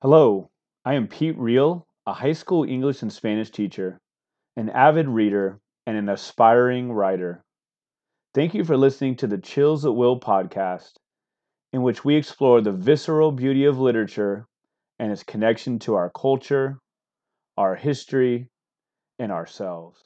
[0.00, 0.48] Hello,
[0.84, 3.98] I am Pete Reel, a high school English and Spanish teacher,
[4.56, 7.42] an avid reader, and an aspiring writer.
[8.32, 10.92] Thank you for listening to the Chills at Will podcast,
[11.72, 14.46] in which we explore the visceral beauty of literature
[15.00, 16.78] and its connection to our culture,
[17.56, 18.50] our history,
[19.18, 20.00] and ourselves.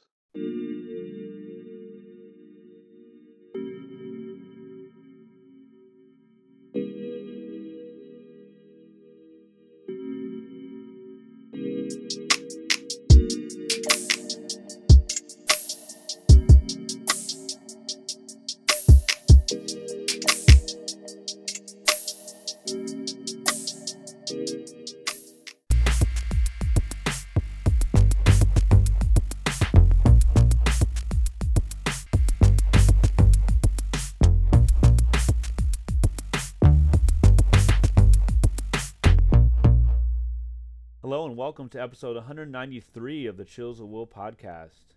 [41.53, 44.95] Welcome to episode 193 of the Chills of Will podcast.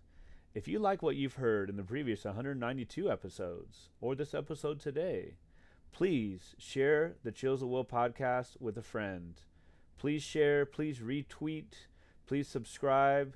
[0.55, 5.35] If you like what you've heard in the previous 192 episodes or this episode today,
[5.91, 9.39] please share the Chills of Will podcast with a friend.
[9.99, 11.85] Please share, please retweet,
[12.25, 13.35] please subscribe.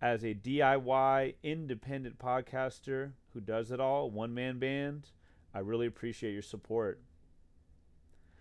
[0.00, 5.10] As a DIY independent podcaster who does it all, one man band,
[5.52, 6.98] I really appreciate your support.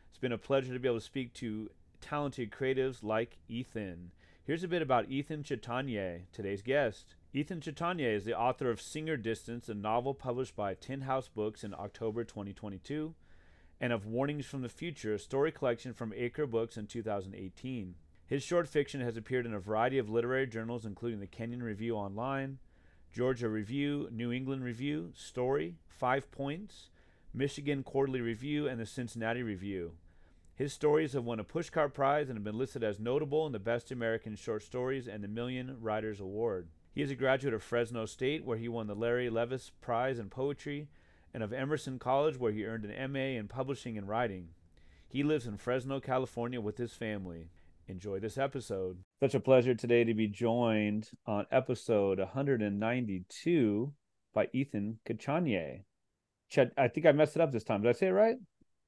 [0.08, 1.70] It's been a pleasure to be able to speak to
[2.02, 4.12] talented creatives like Ethan.
[4.44, 7.16] Here's a bit about Ethan Chatagnier, today's guest.
[7.34, 11.64] Ethan Chatagnier is the author of Singer Distance, a novel published by Tin House Books
[11.64, 13.14] in October 2022,
[13.82, 17.96] and of Warnings from the Future, a story collection from Acre Books in 2018.
[18.26, 21.96] His short fiction has appeared in a variety of literary journals, including the Kenyon Review
[21.96, 22.60] Online,
[23.14, 26.90] Georgia Review, New England Review, Story, Five Points,
[27.34, 29.94] Michigan Quarterly Review, and the Cincinnati Review.
[30.58, 33.60] His stories have won a Pushcart Prize and have been listed as notable in the
[33.60, 36.70] Best American Short Stories and the Million Writers Award.
[36.96, 40.32] He is a graduate of Fresno State, where he won the Larry Levis Prize in
[40.32, 40.88] Poetry,
[41.32, 44.48] and of Emerson College, where he earned an MA in Publishing and Writing.
[45.08, 47.50] He lives in Fresno, California with his family.
[47.88, 48.98] Enjoy this episode.
[49.20, 53.94] Such a pleasure today to be joined on episode 192
[54.34, 55.82] by Ethan Chatagnier.
[56.50, 57.84] Chet, I think I messed it up this time.
[57.84, 58.38] Did I say it right?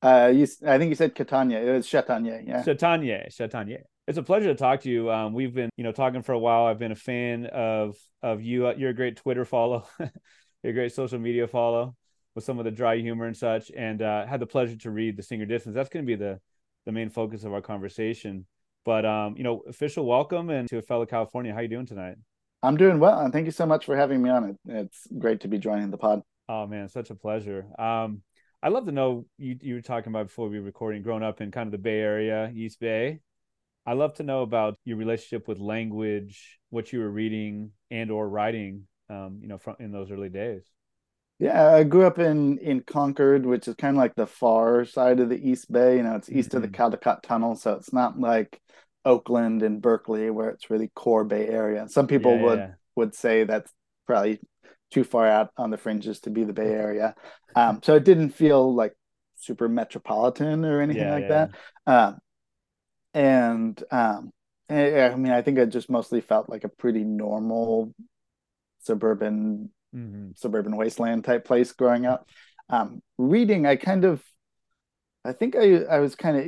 [0.02, 1.60] Uh, you, I think you said Catania.
[1.62, 2.48] It was Chatagnier.
[2.48, 2.64] Yeah.
[2.64, 3.82] Chatagnier, Chatagnier.
[4.08, 5.12] It's a pleasure to talk to you.
[5.12, 6.66] Um, we've been, you know, talking for a while.
[6.66, 8.72] I've been a fan of of you.
[8.76, 9.86] You're a great Twitter follow.
[10.64, 11.96] You're a great social media follow
[12.36, 13.72] with some of the dry humor and such.
[13.76, 15.76] And uh, had the pleasure to read the Singer Distance.
[15.76, 16.40] That's going to be the
[16.86, 18.46] the main focus of our conversation.
[18.86, 21.54] But um, you know, official welcome and to a fellow California.
[21.54, 22.16] How you doing tonight?
[22.64, 24.50] I'm doing well, and thank you so much for having me on.
[24.50, 26.24] It it's great to be joining the pod.
[26.48, 27.68] Oh man, such a pleasure.
[27.78, 28.24] Um,
[28.62, 31.40] I'd love to know you you were talking about before we were recording, growing up
[31.42, 33.22] in kind of the Bay Area, East Bay.
[33.86, 38.28] I'd love to know about your relationship with language, what you were reading and or
[38.28, 40.64] writing, um, you know, from in those early days.
[41.40, 45.22] Yeah, I grew up in in Concord, which is kind of like the far side
[45.22, 45.98] of the East Bay.
[45.98, 46.58] You know, it's east mm-hmm.
[46.58, 46.82] of the mm-hmm.
[46.82, 48.60] Caldecott Tunnel, so it's not like
[49.06, 51.88] Oakland and Berkeley where it's really core Bay Area.
[51.88, 52.72] Some people yeah, would yeah.
[52.98, 53.72] would say that's
[54.06, 54.42] probably
[54.92, 57.16] too far out on the fringes to be the Bay Area.
[57.56, 58.94] Um, so it didn't feel like
[59.36, 61.48] super metropolitan or anything yeah, like yeah.
[61.86, 61.92] that.
[61.92, 62.20] Um,
[63.14, 64.32] and um,
[64.70, 67.94] I mean, I think I just mostly felt like a pretty normal
[68.82, 70.32] suburban mm-hmm.
[70.36, 72.30] suburban wasteland type place growing up.
[72.70, 74.24] Um, reading, I kind of,
[75.26, 76.46] I think I I was kind of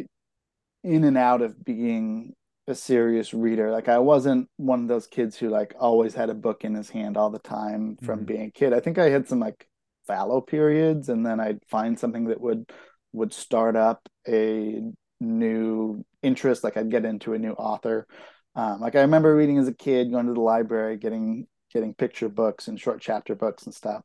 [0.84, 2.34] in and out of being
[2.68, 3.72] a serious reader.
[3.72, 6.90] Like I wasn't one of those kids who like always had a book in his
[6.90, 8.26] hand all the time from mm-hmm.
[8.26, 8.74] being a kid.
[8.74, 9.68] I think I had some like
[10.08, 12.72] fallow periods and then I'd find something that would
[13.14, 14.82] would start up a
[15.20, 18.08] new interest like I'd get into a new author.
[18.56, 22.30] Um, like I remember reading as a kid going to the library getting getting picture
[22.30, 24.04] books and short chapter books and stuff.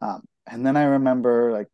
[0.00, 1.70] Um, and then I remember like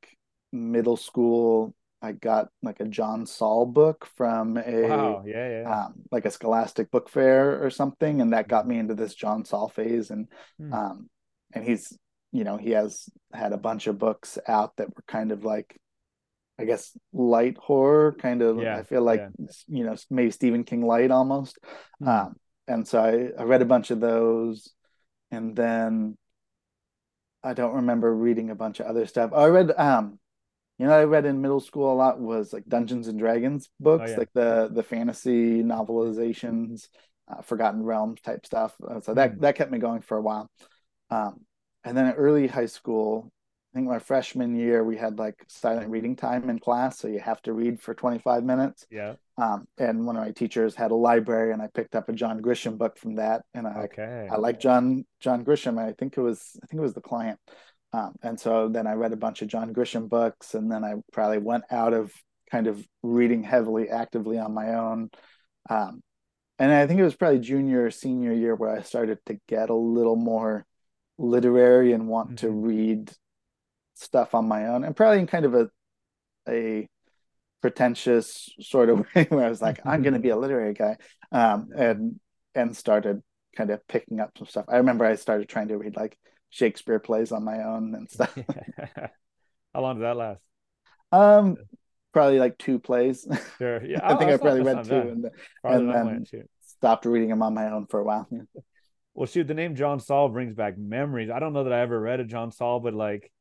[0.52, 5.84] middle school I got like a John Saul book from a wow, yeah, yeah.
[5.86, 9.44] Um, like a Scholastic book fair or something, and that got me into this John
[9.44, 10.10] Saul phase.
[10.10, 10.28] And
[10.58, 10.72] hmm.
[10.72, 11.10] um,
[11.52, 11.96] and he's
[12.30, 15.76] you know he has had a bunch of books out that were kind of like
[16.58, 18.60] I guess light horror, kind of.
[18.60, 19.22] Yeah, I feel like
[19.66, 21.58] you know maybe Stephen King light almost.
[21.98, 22.08] Hmm.
[22.08, 22.36] Um,
[22.68, 24.70] and so I, I read a bunch of those,
[25.30, 26.16] and then
[27.42, 29.30] I don't remember reading a bunch of other stuff.
[29.32, 30.18] Oh, I read um
[30.78, 34.04] you know, I read in middle school a lot was like Dungeons and Dragons books,
[34.06, 34.16] oh, yeah.
[34.16, 36.88] like the the fantasy novelizations,
[37.28, 38.74] uh, Forgotten Realms type stuff.
[38.86, 39.40] Uh, so that mm.
[39.40, 40.48] that kept me going for a while.
[41.10, 41.40] Um,
[41.84, 43.32] and then early high school,
[43.72, 47.18] I think my freshman year we had like silent reading time in class, so you
[47.18, 48.86] have to read for 25 minutes.
[48.88, 49.14] Yeah.
[49.36, 52.40] Um, and one of my teachers had a library, and I picked up a John
[52.40, 54.28] Grisham book from that, and I Okay.
[54.30, 55.76] I like John John Grisham.
[55.76, 57.40] I think it was I think it was the client.
[57.92, 60.94] Um, and so then I read a bunch of John Grisham books, and then I
[61.12, 62.12] probably went out of
[62.50, 65.10] kind of reading heavily actively on my own.
[65.70, 66.02] Um,
[66.58, 69.70] and I think it was probably junior or senior year where I started to get
[69.70, 70.66] a little more
[71.18, 72.52] literary and want to Mhm.
[72.52, 73.12] read
[73.94, 75.70] stuff on my own, and probably in kind of a
[76.48, 76.88] a
[77.62, 80.96] pretentious sort of way where I was like, I'm going to be a literary guy,
[81.32, 82.20] um, and
[82.54, 83.22] and started
[83.56, 84.66] kind of picking up some stuff.
[84.68, 86.18] I remember I started trying to read like
[86.50, 88.36] Shakespeare plays on my own and stuff.
[89.74, 90.40] How long did that last?
[91.12, 91.56] Um,
[92.12, 93.26] probably like two plays.
[93.58, 93.84] Sure.
[93.86, 94.00] Yeah.
[94.02, 95.32] I think I probably read two bad.
[95.64, 98.28] and, and then stopped reading them on my own for a while.
[99.14, 101.30] Well, shoot, the name John Saul brings back memories.
[101.30, 103.32] I don't know that I ever read a John Saul, but like,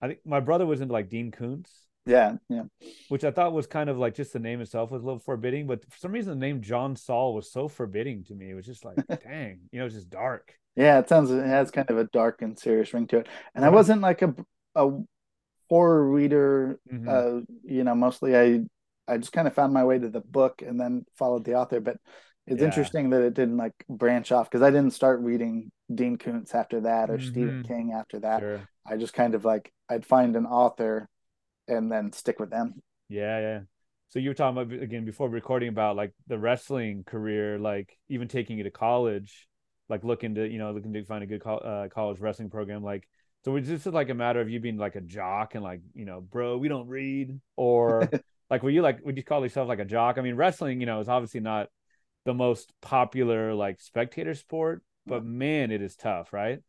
[0.00, 2.62] I think my brother was into like Dean Koontz, Yeah, yeah.
[3.08, 5.66] which I thought was kind of like just the name itself was a little forbidding.
[5.66, 8.50] But for some reason, the name John Saul was so forbidding to me.
[8.50, 10.54] It was just like, dang, you know, it's just dark.
[10.78, 13.28] Yeah, it sounds it has kind of a dark and serious ring to it.
[13.54, 14.34] And I wasn't like a
[14.76, 14.90] a
[15.70, 16.80] horror reader.
[16.90, 17.06] Mhm.
[17.06, 18.62] Uh, you know, mostly I
[19.08, 21.80] I just kind of found my way to the book and then followed the author.
[21.80, 21.98] But
[22.46, 22.64] it's Yeah.
[22.64, 26.82] interesting that it didn't like branch off because I didn't start reading Dean Koontz after
[26.82, 27.64] that or Stephen Mhm.
[27.64, 28.44] King after that.
[28.44, 28.68] Sure.
[28.86, 31.08] I just kind of like I'd find an author
[31.68, 32.82] and then stick with them.
[33.08, 33.60] Yeah, yeah.
[34.10, 38.28] So you were talking about again before recording about like the wrestling career, like even
[38.28, 39.47] taking you to college,
[39.88, 42.82] like looking to you know looking to find a good col- uh, college wrestling program.
[42.82, 43.08] Like,
[43.44, 46.04] so was this like a matter of you being like a jock and like you
[46.04, 48.10] know, bro, we don't read, or
[48.50, 50.18] like were you like would you call yourself like a jock?
[50.18, 51.68] I mean, wrestling, you know, is obviously not
[52.24, 56.60] the most popular like spectator sport, but man, it is tough, right?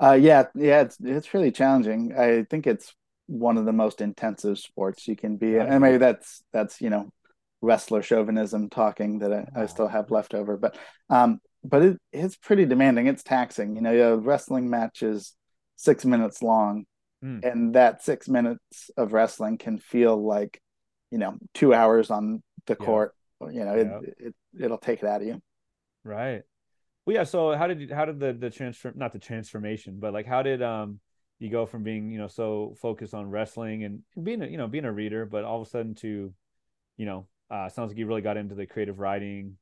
[0.00, 2.14] Uh, yeah, yeah, it's it's really challenging.
[2.16, 2.94] I think it's
[3.26, 7.12] one of the most intensive sports you can be And maybe that's that's you know
[7.60, 10.56] wrestler chauvinism talking that I, I still have left over.
[10.56, 10.78] But
[11.10, 13.06] um, but it it's pretty demanding.
[13.06, 13.76] It's taxing.
[13.76, 15.34] You know, you wrestling matches
[15.76, 16.84] six minutes long,
[17.22, 17.44] Mm.
[17.44, 20.62] and that six minutes of wrestling can feel like
[21.10, 22.86] you know two hours on the Yeah.
[22.86, 23.14] court.
[23.40, 24.00] You know, Yeah.
[24.02, 24.34] it, it
[24.64, 25.42] it'll take it out of you.
[26.04, 26.42] Right.
[27.04, 27.24] Well, yeah.
[27.24, 30.42] So how did you, how did the the transfer not the transformation, but like how
[30.42, 31.00] did um
[31.40, 34.68] you go from being you know so focused on wrestling and being a you know
[34.68, 36.32] being a reader, but all of a sudden to,
[36.96, 39.56] you know, uh, sounds like you really got into the creative writing,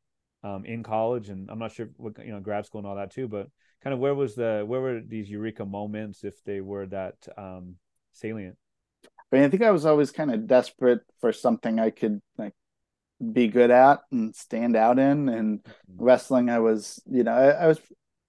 [0.46, 3.10] um, in college, and I'm not sure what you know grad school and all that
[3.10, 3.48] too, but
[3.82, 7.76] kind of where was the where were these eureka moments if they were that um
[8.12, 8.56] salient?
[9.04, 12.54] I mean, I think I was always kind of desperate for something I could like
[13.32, 15.28] be good at and stand out in.
[15.28, 15.66] And
[15.96, 17.80] wrestling, I was, you know, I, I was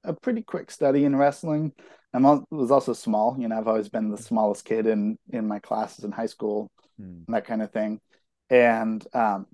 [0.04, 1.74] a pretty quick study in wrestling.
[2.14, 3.38] I was also small.
[3.40, 6.72] You know, I've always been the smallest kid in in my classes in high school,
[7.28, 8.00] and that kind of thing.
[8.50, 9.46] And um,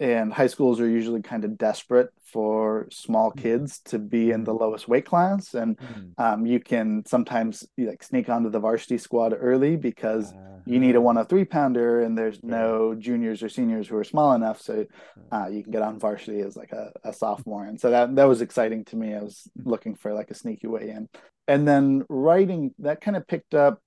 [0.00, 3.40] and high schools are usually kind of desperate for small Mhm.
[3.40, 6.14] kids to be in the lowest weight class, and Hmm.
[6.18, 10.96] um, you can sometimes like sneak onto the varsity squad early because Uh, you need
[10.96, 12.50] a 103 pounder and there's Sure.
[12.50, 14.86] no juniors or seniors who are small enough so
[15.32, 18.24] uh, you can get on varsity as like a, a sophomore and so that that
[18.24, 21.08] was exciting to me i was looking for like a sneaky way in
[21.48, 23.80] and then writing that kind of picked up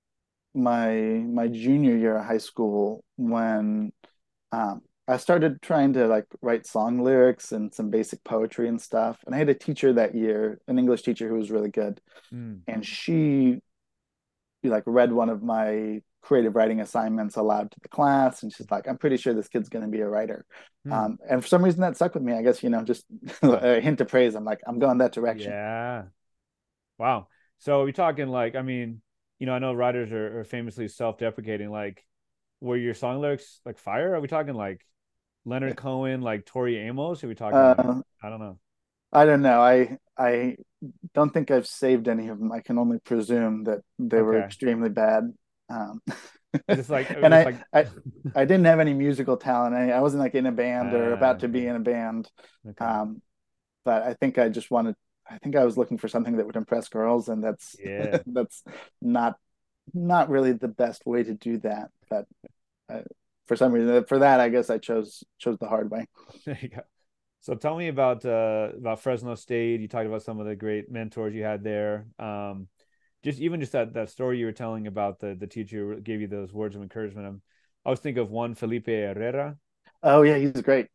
[0.54, 3.92] my my junior year of high school when
[4.52, 9.18] um, i started trying to like write song lyrics and some basic poetry and stuff
[9.26, 12.00] and i had a teacher that year an english teacher who was really good
[12.30, 12.56] hmm.
[12.68, 13.58] and she
[14.64, 18.86] like read one of my creative writing assignments aloud to the class and she's like
[18.88, 20.44] i'm pretty sure this kid's going to be a writer
[20.84, 20.92] Hmm.
[20.92, 23.04] um, and for some reason that stuck with me i guess you know just
[23.42, 26.04] a hint of praise i'm like i'm going that direction Yeah.
[26.98, 27.28] Wow.
[27.58, 29.02] So you're talking like, I mean,
[29.38, 31.70] you know, I know writers are, are famously self-deprecating.
[31.70, 32.04] Like,
[32.60, 34.14] were your song lyrics like fire?
[34.14, 34.84] Are we talking like
[35.44, 37.24] Leonard Cohen, like Tori Amos?
[37.24, 37.58] Are we talking?
[37.58, 38.58] Uh, I don't know.
[39.12, 40.56] i don't know i i
[41.14, 44.88] don't think i've saved any of them i can only presume that they were extremely
[44.90, 45.32] bad
[45.70, 46.00] um,
[46.68, 47.86] It's like, and I, like, I
[48.34, 51.14] i didn't have any musical talent i, I wasn't like in a band or Ah,
[51.14, 52.30] about to be in a band
[52.66, 52.86] okay.
[52.86, 53.22] um,
[53.84, 54.96] but i think i just wanted
[55.30, 58.22] i think i was looking for something that would impress girls and that's Yeah.
[58.26, 58.62] that's
[59.02, 59.36] not
[59.94, 62.26] not really the best way to do that but
[62.92, 63.02] uh,
[63.48, 66.06] for some reason for that i guess i chose chose the hard way
[66.44, 66.82] There you go.
[67.40, 69.80] So tell me about uh about Fresno State.
[69.80, 72.06] You talked about some of the great mentors you had there.
[72.18, 72.66] Um,
[73.24, 76.20] just even just that that story you were telling about the the teacher who gave
[76.20, 77.26] you those words of encouragement.
[77.26, 77.42] I'm,
[77.84, 79.56] I always think of Juan Felipe Herrera.
[80.02, 80.88] oh yeah he's great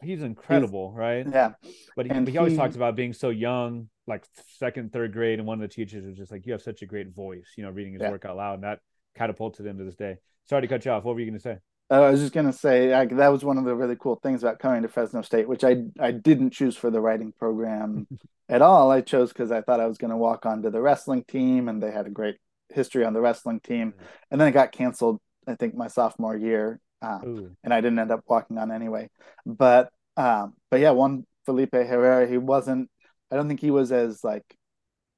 [0.00, 1.26] he's incredible, right?
[1.30, 1.52] Yeah.
[1.96, 4.24] But he, but he always he- talks about being so young, like
[4.56, 6.86] second, third grade, and one of the teachers was just like, "You have such a
[6.86, 8.10] great voice," you know, reading his Yeah.
[8.10, 8.78] work out loud, and that
[9.16, 10.16] catapulted him to this day.
[10.48, 11.02] Sorry to cut you off.
[11.04, 11.58] What were you going to say?
[11.90, 14.42] Uh, I was just gonna say like, that was one of the really cool things
[14.42, 18.06] about coming to Fresno State, which I I didn't choose for the writing program
[18.48, 18.90] at all.
[18.90, 21.90] I chose because I thought I was gonna walk onto the wrestling team, and they
[21.90, 22.36] had a great
[22.70, 23.94] history on the wrestling team.
[24.30, 27.22] And then it got canceled, I think, my sophomore year, um,
[27.64, 29.08] and I didn't end up walking on anyway.
[29.46, 32.90] But um, but yeah, Juan Felipe Herrera, he wasn't.
[33.30, 34.44] I don't think he was as like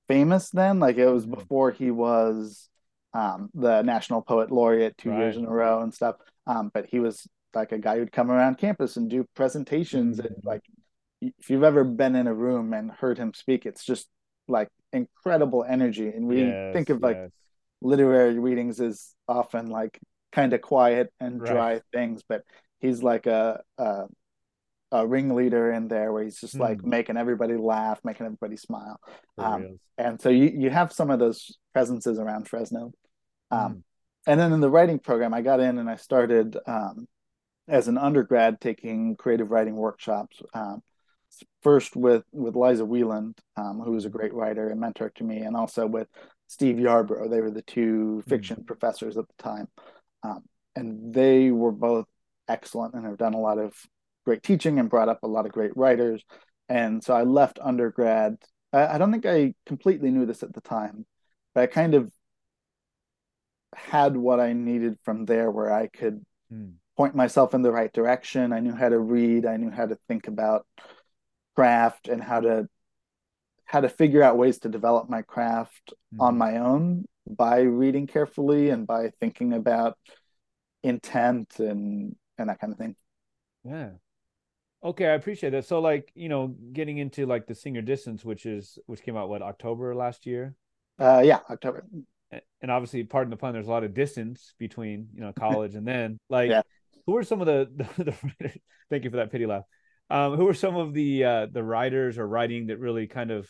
[0.09, 0.79] famous then.
[0.81, 1.31] Like it was Mhm.
[1.31, 2.69] before he was
[3.13, 6.17] um, the National Poet Laureate two years in a row and stuff.
[6.51, 10.19] Um, but he was like a guy who'd come around campus and do presentations.
[10.19, 10.63] And like,
[11.21, 14.09] if you've ever been in a room and heard him speak, it's just
[14.49, 16.09] like incredible energy.
[16.09, 17.31] And we yes, think of like yes.
[17.83, 19.99] literary readings as often like
[20.33, 21.45] kind of quiet and Right.
[21.45, 22.43] dry things, but
[22.81, 24.07] he's like a, a
[24.93, 26.91] a ringleader in there where he's just like Hmm.
[26.91, 29.01] making everybody laugh, making everybody smile.
[29.39, 29.79] Um.
[29.99, 32.93] And so you you have some of those presences around Fresno.
[33.51, 33.83] Um, Mm.
[34.27, 37.07] And then in the writing program, I got in and I started um,
[37.69, 40.41] as an undergrad taking creative writing workshops.
[40.55, 40.83] Um,
[41.63, 45.39] first with with Liza Wieland, um, who was a great writer and mentor to me,
[45.39, 46.09] and also with
[46.49, 47.31] Steve Yarbrough.
[47.31, 49.69] They were the two fiction professors at the time,
[50.23, 50.43] um,
[50.75, 52.07] and they were both
[52.49, 53.73] excellent and have done a lot of
[54.27, 56.23] great teaching and brought up a lot of great writers.
[56.69, 58.37] And so I left undergrad.
[58.73, 61.07] I, I don't think I completely knew this at the time,
[61.55, 62.13] but I kind of
[63.75, 66.75] had what I needed from there where I could Mm.
[66.97, 68.53] point myself in the right direction.
[68.53, 70.67] I knew how to read, I knew how to think about
[71.57, 72.69] craft and how to
[73.65, 76.39] how to figure out ways to develop my craft on Mhm.
[76.39, 79.97] my own by reading carefully and by thinking about
[80.83, 82.97] intent and and that kind of thing.
[83.65, 83.91] Yeah.
[84.83, 85.67] Okay, I appreciate that.
[85.67, 89.29] So like, you know, getting into like the Singer Distance, which is which came out
[89.29, 90.55] what, October last year?
[90.99, 91.87] Uh yeah, October.
[92.63, 95.87] And obviously, pardon the pun, there's a lot of distance between, you know, college and
[95.87, 96.63] then like Yeah.
[97.07, 98.05] who are some of the the,
[98.41, 98.53] the?
[98.91, 99.65] Thank you for that pity laugh.
[100.11, 103.49] Um, who are some of the uh the writers or writing that really kind of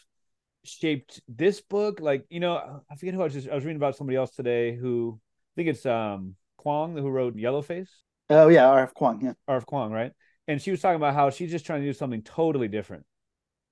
[0.65, 2.01] shaped this book?
[2.01, 4.31] Like, you know, I forget who I was just I was reading about somebody else
[4.31, 7.89] today who I think it's um Kuang who wrote Yellowface.
[8.29, 8.95] Oh yeah, R.F.
[8.95, 9.33] Kuang, yeah.
[9.49, 10.13] RF Kuang, right?
[10.47, 13.05] And she was talking about how she's just trying to do something totally different.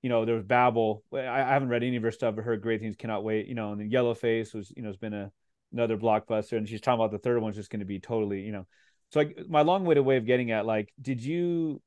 [0.01, 1.03] You know, there was Babel.
[1.13, 2.95] I, I haven't read any of her stuff, but heard great things.
[2.95, 3.47] Cannot wait.
[3.47, 5.31] You know, and then Yellowface was, you know, has been a
[5.71, 8.51] another blockbuster, and she's talking about the third one's just going to be totally, you
[8.51, 8.65] know.
[9.11, 11.81] So like my long-winded way of getting at, like, did you,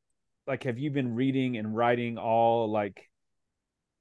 [0.47, 3.09] like, have you been reading and writing all like,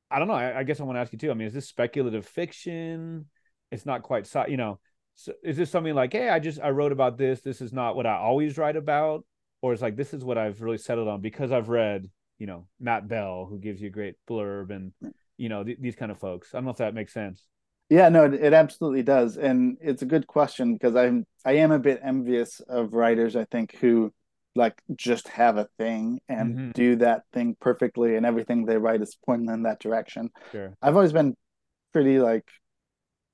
[0.09, 0.33] I don't know.
[0.33, 1.31] I, I guess I want to ask you too.
[1.31, 3.27] I mean, is this speculative fiction?
[3.71, 4.79] It's not quite, you know.
[5.15, 7.41] So is this something like, hey, I just I wrote about this.
[7.41, 9.25] This is not what I always write about,
[9.61, 12.09] or it's like this is what I've really settled on because I've read,
[12.41, 14.91] you know, Matt Bell, who gives you a great blurb, and
[15.37, 16.55] you know th- these kind of folks.
[16.55, 17.45] I don't know if that makes sense.
[17.87, 19.37] Yeah, no, it, it absolutely does.
[19.37, 23.45] And it's a good question because I'm I am a bit envious of writers, I
[23.45, 24.11] think, who
[24.55, 26.73] like just have a thing and Mhm.
[26.73, 30.31] do that thing perfectly and everything they write is pointing in that direction.
[30.51, 30.75] Sure.
[30.81, 31.37] I've always been
[31.93, 32.49] pretty like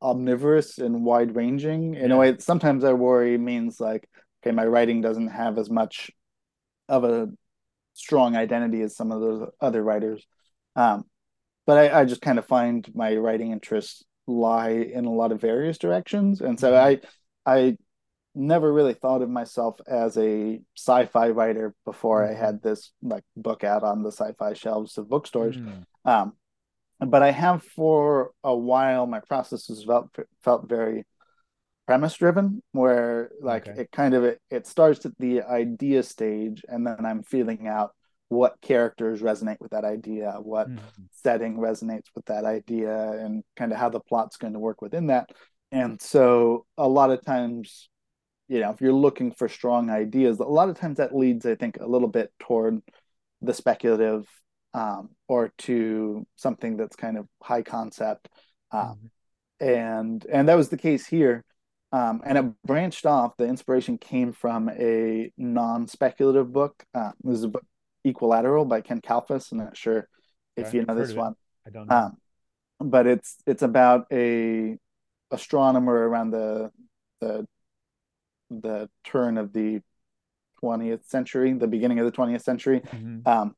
[0.01, 2.15] omnivorous and wide ranging in Yeah.
[2.15, 4.09] a way sometimes I worry means like,
[4.43, 6.11] okay, my writing doesn't have as much
[6.89, 7.29] of a
[7.97, 10.25] strong identity as some of those other writers.
[10.75, 11.05] Um,
[11.65, 15.41] but I, I just kind of find my writing interests lie in a lot of
[15.41, 16.41] various directions.
[16.41, 16.99] And so I
[17.45, 17.77] I
[18.35, 22.39] never really thought of myself as a sci-fi writer before I Mhm.
[22.39, 25.57] had this like book out on the sci-fi shelves of bookstores.
[25.57, 25.85] Mm.
[26.05, 26.33] Um,
[26.99, 31.05] but I have for a while, my process has felt felt very
[31.87, 33.75] premise driven, where like Okay.
[33.75, 37.91] it kind of it, it starts at the idea stage, and then I'm feeling out
[38.29, 41.09] what characters resonate with that idea, what Mhm.
[41.11, 45.07] setting resonates with that idea, and kind of how the plot's going to work within
[45.07, 45.29] that.
[45.71, 47.89] And so a lot of times,
[48.47, 51.55] you know, if you're looking for strong ideas, a lot of times that leads, I
[51.55, 52.81] think, a little bit toward
[53.41, 54.25] the speculative
[54.73, 58.29] um, or to something that's kind of high concept.
[58.71, 59.09] Um, Mhm.
[59.59, 61.43] and and that was the case here.
[61.91, 63.37] Um, and it branched off.
[63.37, 66.83] The inspiration came from a non-speculative book.
[66.93, 67.65] Uh, this is a book,
[68.05, 69.51] Equilateral by Ken Kalfus.
[69.51, 70.07] I'm not sure
[70.55, 71.35] if you know this one.
[71.65, 71.95] I don't know.
[71.95, 72.17] Um,
[72.79, 74.77] but it's it's about a
[75.31, 76.71] astronomer around the
[77.21, 77.47] the
[78.49, 79.81] the turn of the
[80.63, 83.27] 20th century, the beginning of the 20th century, Mhm.
[83.27, 83.55] um,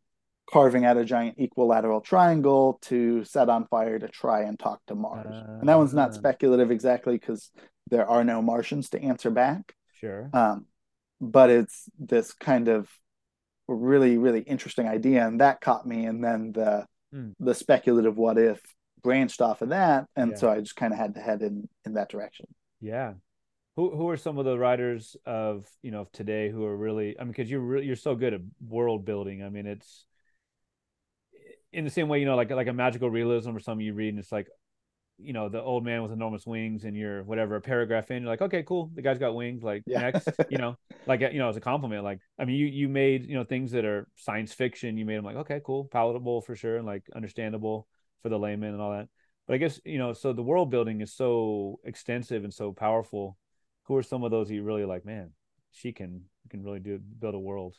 [0.51, 4.95] carving out a giant equilateral triangle to set on fire to try and talk to
[4.95, 5.27] Mars.
[5.59, 6.13] and that one's not Ah.
[6.13, 7.51] speculative exactly because
[7.89, 9.73] there are no Martians to answer back.
[9.93, 10.29] Sure.
[10.33, 10.65] Um,
[11.21, 12.89] but it's this kind of
[13.67, 16.05] really really interesting idea, and that caught me.
[16.05, 17.31] And then the Hmm.
[17.39, 18.61] the speculative what if
[19.01, 20.37] branched off of that, and Yeah.
[20.37, 22.47] so I just kind of had to head in in that direction.
[22.79, 23.13] Yeah.
[23.75, 27.17] Who who are some of the writers of you know of today who are really
[27.19, 29.43] I mean because you're really, you're so good at world building.
[29.43, 30.05] I mean it's
[31.71, 34.09] in the same way you know like like a magical realism or something you read
[34.09, 34.47] and it's like
[35.17, 38.31] you know the old man with enormous wings and you're whatever a paragraph in you're
[38.31, 39.99] like okay cool the guy's got wings like Yeah.
[39.99, 40.75] next you know?
[41.05, 43.71] Like you know as a compliment like I mean you you made you know things
[43.71, 47.03] that are science fiction you made them like okay cool palatable for sure and like
[47.15, 47.87] understandable
[48.21, 49.07] for the layman and all that.
[49.47, 53.37] But I guess you know so the world building is so extensive and so powerful.
[53.83, 55.31] Who are some of those you really like man
[55.71, 57.75] she can can really do build a world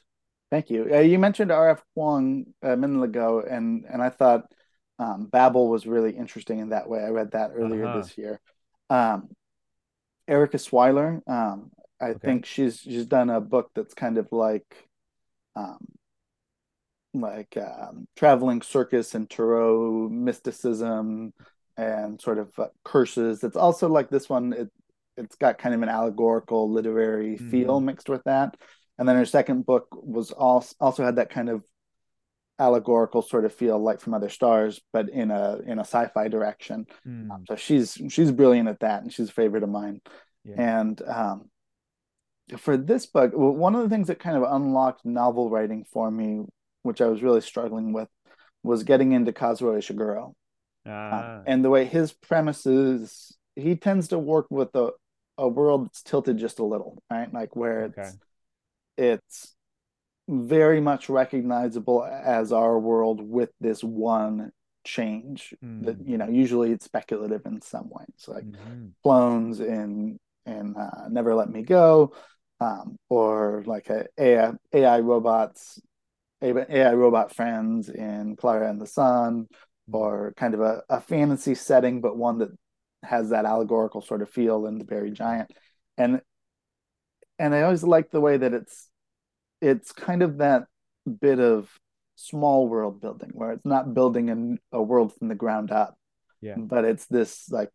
[0.50, 0.88] Thank you.
[0.92, 1.82] Uh, you mentioned R.F.
[1.96, 4.50] Kuang a minute ago, and and I thought
[4.98, 7.00] um, Babel was really interesting in that way.
[7.00, 7.88] I read that earlier Uh-huh.
[7.88, 8.40] this year.
[8.90, 9.28] Um,
[10.28, 12.20] Erika Swyler, um, I Okay.
[12.24, 14.88] think she's she's done a book that's kind of like
[15.56, 15.78] um,
[17.12, 21.32] like um, traveling circus and tarot mysticism
[21.76, 23.42] and sort of uh, curses.
[23.42, 24.52] It's also like this one.
[24.52, 24.68] It
[25.16, 27.80] it's got kind of an allegorical literary feel Mhm.
[27.80, 28.56] mixed with that.
[29.00, 31.64] And then her second book was also also had that kind of
[32.58, 36.84] allegorical sort of feel like from other stars, but in a in a sci-fi direction.
[37.04, 37.30] Hmm.
[37.30, 40.02] Um, so she's she's brilliant at that, and she's a favorite of mine.
[40.44, 40.82] Yeah.
[40.82, 41.50] And um,
[42.58, 46.44] for this book, one of the things that kind of unlocked novel writing for me,
[46.82, 48.08] which I was really struggling with,
[48.62, 50.34] was getting into Kazuo Ishiguro.
[50.84, 54.90] Um, ah, and the way his premises, he tends to work with a,
[55.38, 57.32] a world that's tilted just a little, right?
[57.32, 58.02] Like where Okay.
[58.02, 58.18] it's
[60.28, 64.52] very much recognizable as our world with this one
[64.84, 66.08] change that Hmm.
[66.08, 68.94] you know usually it's speculative in some ways like Mhm.
[69.02, 72.12] clones in in uh, Never Let Me Go,
[72.60, 75.80] um, or like a AI, AI robots,
[76.42, 79.48] AI robot friends in Clara and the Sun,
[79.92, 82.50] or kind of a, a fantasy setting, but one that
[83.02, 85.50] has that allegorical sort of feel in the Buried Giant,
[85.98, 86.22] and
[87.40, 88.88] and I always like the way that it's
[89.60, 90.64] it's kind of that
[91.20, 91.68] bit of
[92.16, 95.96] small world building where it's not building a, a world from the ground up
[96.40, 96.56] Yeah.
[96.58, 97.70] but it's this like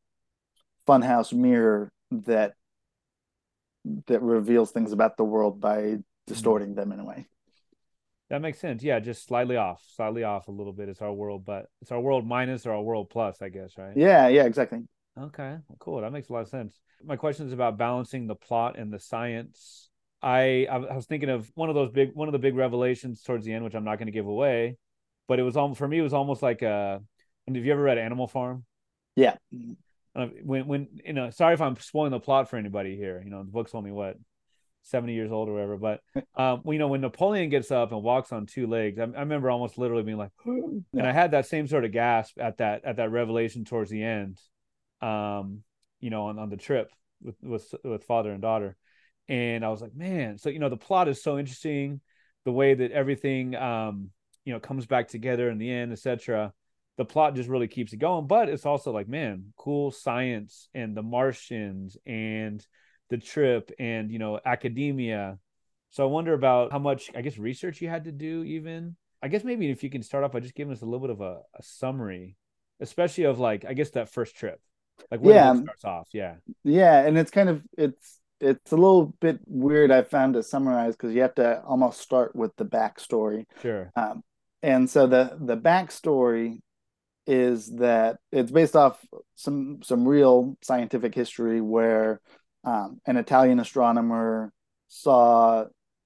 [0.88, 2.54] funhouse mirror that
[4.08, 7.28] that reveals things about the world by distorting them in a way
[8.30, 8.82] That makes sense.
[8.84, 10.90] Yeah, just slightly off, slightly off a little bit.
[10.90, 13.96] It's our world, but it's our world minus or our world plus, I guess, right?
[13.96, 14.82] yeah yeah exactly
[15.18, 16.02] Okay, cool.
[16.02, 16.80] That makes a lot of sense.
[17.04, 19.90] My question is about balancing the plot and the science.
[20.22, 23.46] I I was thinking of one of those big one of the big revelations towards
[23.46, 24.78] the end, which I'm not going to give away,
[25.28, 26.00] but it was all for me.
[26.00, 27.02] It was almost like a.
[27.48, 28.66] And have you ever read Animal Farm?
[29.16, 29.36] yeah
[30.16, 33.22] Uh, When when you know, sorry if I'm spoiling the plot for anybody here.
[33.24, 34.18] You know, the book's only what
[34.82, 35.78] seventy years old or whatever.
[35.78, 36.02] But
[36.36, 39.20] um, well, you know, when Napoleon gets up and walks on two legs, I, I
[39.20, 42.84] remember almost literally being like, and I had that same sort of gasp at that
[42.84, 44.40] at that revelation towards the end.
[45.06, 45.64] Um,
[46.00, 46.92] you know, on, on the trip
[47.22, 48.76] with with with father and daughter,
[49.28, 50.38] and I was like, man.
[50.38, 52.02] So you know, the plot is so interesting,
[52.44, 54.10] the way that everything um
[54.46, 56.54] you know comes back together in the end, etc.
[56.98, 60.96] The plot just really keeps it going, but it's also like, man, cool science and
[60.96, 62.66] the Martians and
[63.10, 65.38] the trip and you know academia.
[65.90, 68.96] So I wonder about how much I guess research you had to do even.
[69.22, 71.10] I guess maybe if you can start off by just giving us a little bit
[71.10, 72.38] of a, a summary,
[72.80, 74.62] especially of like I guess that first trip,
[75.12, 75.54] like where Yeah.
[75.54, 76.08] book starts off.
[76.14, 80.44] Yeah, yeah and it's kind of it's it's a little bit weird i found to
[80.44, 83.92] summarize because you have to almost start with the backstory sure.
[83.96, 84.24] Um,
[84.62, 86.60] and so the the backstory
[87.28, 89.04] is that it's based off
[89.36, 92.20] some some real scientific history where
[92.64, 94.52] um, an Italian astronomer
[94.88, 95.66] saw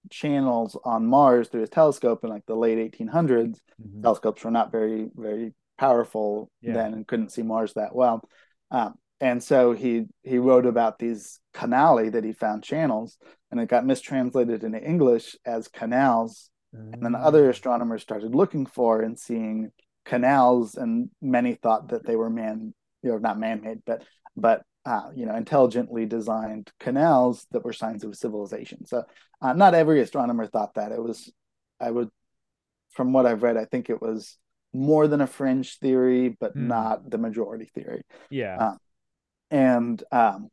[0.09, 3.59] channels on Mars through his telescope in like the late 1800s.
[3.81, 4.01] Mhm.
[4.01, 6.73] Telescopes were not very very powerful Yeah.
[6.73, 8.27] then and couldn't see Mars that well.
[8.71, 13.17] Um, and so he he wrote about these canali that he found channels,
[13.51, 19.01] and it got mistranslated into English as canals and then other astronomers started looking for
[19.01, 19.71] and seeing
[20.05, 24.03] canals, and many thought that they were man, you know, not man-made, but
[24.35, 28.85] but uh, you know, intelligently designed canals that were signs of civilization.
[28.85, 29.03] So
[29.41, 30.91] uh, not every astronomer thought that.
[30.91, 31.31] It was,
[31.79, 32.09] I would,
[32.91, 34.37] from what I've read, I think it was
[34.73, 36.67] more than a fringe theory, but Hmm.
[36.67, 38.03] not the majority theory.
[38.29, 38.75] yeah, uh,
[39.51, 40.49] and um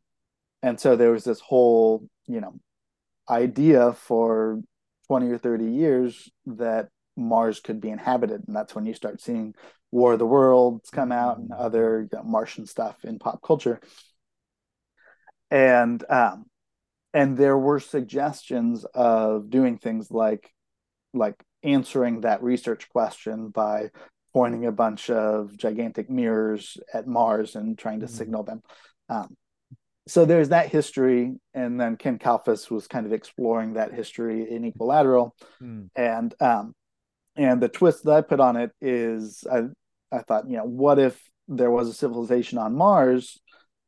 [0.62, 2.55] and so there was this whole you know
[3.29, 4.61] idea for
[5.09, 9.55] 20 or 30 years that mars could be inhabited and that's when you start seeing
[9.90, 13.81] war of the worlds come out and other you know, martian stuff in pop culture
[15.50, 16.46] and um
[17.14, 20.50] and there were suggestions of doing things like
[21.14, 23.90] like answering that research question by
[24.33, 28.11] pointing a bunch of gigantic mirrors at Mars and trying to mm.
[28.11, 28.62] signal them.
[29.09, 29.37] Um,
[30.09, 34.64] so there's that history, and then Ken Kalfus was kind of exploring that history in
[34.64, 35.88] Equilateral, mm.
[35.96, 36.74] and um,
[37.35, 39.62] and the twist that I put on it is I
[40.12, 43.40] I thought you know what if there was a civilization on Mars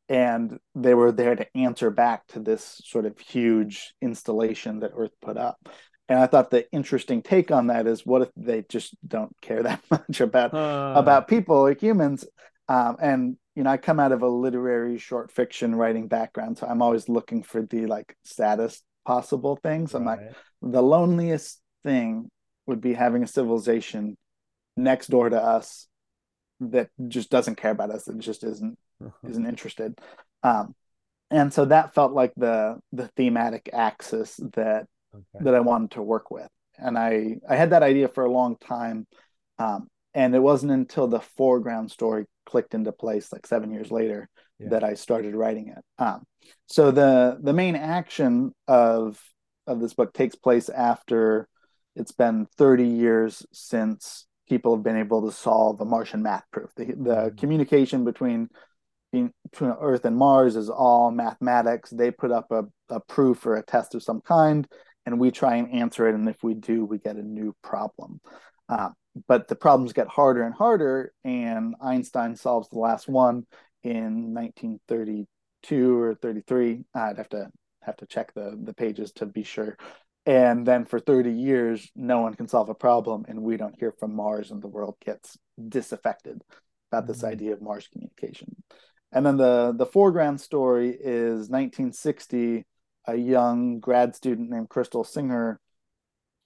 [0.09, 5.11] and they were there to answer back to this sort of huge installation that Earth
[5.21, 5.69] put up.
[6.09, 9.63] And I thought the interesting take on that is what if they just don't care
[9.63, 10.93] that much about uh.
[10.95, 12.25] about people like humans?
[12.67, 16.67] Um, and you know, I come out of a literary short fiction writing background, so
[16.67, 19.93] I'm always looking for the like saddest possible things.
[19.93, 20.19] I'm like,
[20.61, 22.29] the loneliest thing
[22.65, 24.17] would be having a civilization
[24.77, 25.87] next door to us
[26.59, 28.07] that just doesn't care about us.
[28.07, 28.77] It just isn't
[29.27, 29.99] isn't interested.
[30.43, 30.75] Um,
[31.31, 35.43] and so that felt like the the thematic axis that okay.
[35.43, 36.47] that I wanted to work with.
[36.77, 39.07] And I I had that idea for a long time,
[39.57, 44.29] um, and it wasn't until the foreground story clicked into place, like seven years later,
[44.59, 44.69] yeah.
[44.69, 45.83] that I started writing it.
[46.01, 46.23] Um,
[46.67, 49.21] so the the main action of
[49.67, 51.47] of this book takes place after
[51.95, 56.71] it's been 30 years since people have been able to solve a Martian math proof.
[56.75, 57.35] The, the mm-hmm.
[57.35, 58.49] communication between,
[59.11, 61.91] between Earth and Mars is all mathematics.
[61.91, 64.67] They put up a, a proof or a test of some kind,
[65.09, 66.15] and we try and answer it.
[66.15, 68.21] And if we do, we get a new problem.
[68.67, 68.89] Uh,
[69.27, 73.45] but the problems get harder and harder, and Einstein solves the last one
[73.83, 76.83] in 1932 or 33.
[76.93, 77.49] I'd have to
[77.81, 79.77] have to check the the pages to be sure
[80.25, 83.91] and then for 30 years no one can solve a problem and we don't hear
[83.91, 85.37] from mars and the world gets
[85.69, 86.41] disaffected
[86.91, 87.31] about this mm-hmm.
[87.31, 88.55] idea of mars communication
[89.11, 92.65] and then the the foreground story is 1960
[93.09, 95.59] a young grad student named crystal singer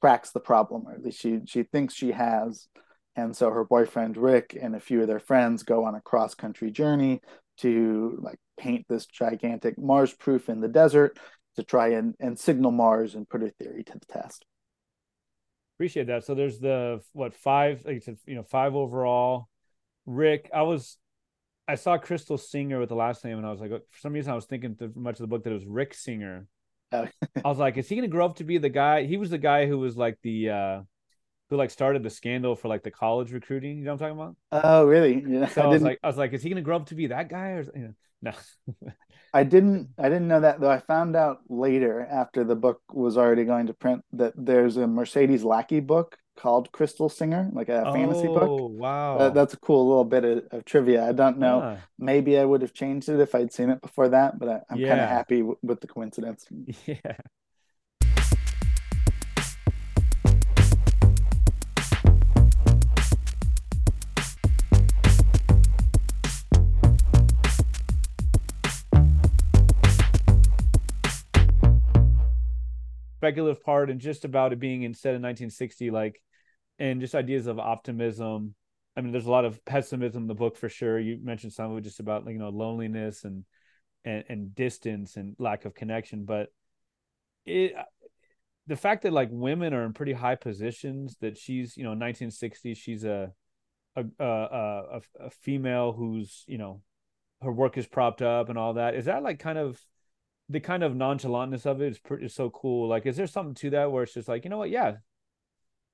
[0.01, 2.67] cracks the problem or at least she she thinks she has
[3.15, 6.35] and so her boyfriend rick and a few of their friends go on a cross
[6.35, 7.21] country journey
[7.57, 11.17] to like paint this gigantic mars proof in the desert
[11.55, 14.45] to try and, and signal Mars and put her theory to the test.
[15.77, 16.23] Appreciate that.
[16.23, 19.47] So there's the what five, like said, you know, five overall.
[20.05, 20.97] Rick, I was,
[21.67, 24.31] I saw Crystal Singer with the last name, and I was like, for some reason,
[24.31, 26.47] I was thinking through much of the book that it was Rick Singer.
[26.93, 27.07] Oh.
[27.43, 29.03] I was like, is he going to grow up to be the guy?
[29.03, 30.81] He was the guy who was like the, uh
[31.49, 33.77] who like started the scandal for like the college recruiting.
[33.77, 34.63] You know what I'm talking about?
[34.63, 35.23] Oh, really?
[35.27, 35.47] Yeah.
[35.47, 36.95] So I, I was like, I was like, is he going to grow up to
[36.95, 38.31] be that guy or you know, no?
[39.33, 40.69] I didn't I didn't know that though.
[40.69, 44.87] I found out later after the book was already going to print that there's a
[44.87, 48.43] Mercedes Lackey book called Crystal Singer, like a oh, fantasy book.
[48.43, 49.17] Oh wow.
[49.17, 51.07] Uh, that's a cool little bit of, of trivia.
[51.07, 51.59] I don't know.
[51.59, 51.77] Yeah.
[51.99, 54.79] Maybe I would have changed it if I'd seen it before that, but I, am
[54.79, 54.89] yeah.
[54.89, 56.45] kind of happy w- with the coincidence.
[56.85, 57.17] Yeah.
[73.23, 76.21] Speculative part and just about it being instead of 1960 like
[76.77, 78.53] and just ideas of optimism.
[78.97, 80.99] I mean there's a lot of pessimism in the book for sure.
[80.99, 83.45] You mentioned some of it just about you know loneliness and
[84.03, 86.49] and, and distance and lack of connection but
[87.45, 87.83] it uh,
[88.67, 92.73] the fact that like women are in pretty high positions that she's you know 1960
[92.73, 93.31] she's a
[93.95, 96.81] a, a a a female who's you know
[97.41, 99.79] her work is propped up and all that is that like kind of
[100.49, 102.87] the kind of nonchalantness of it is pretty is so cool.
[102.87, 104.69] Like, is there something to that where it's just like, you know what?
[104.69, 104.97] Yeah,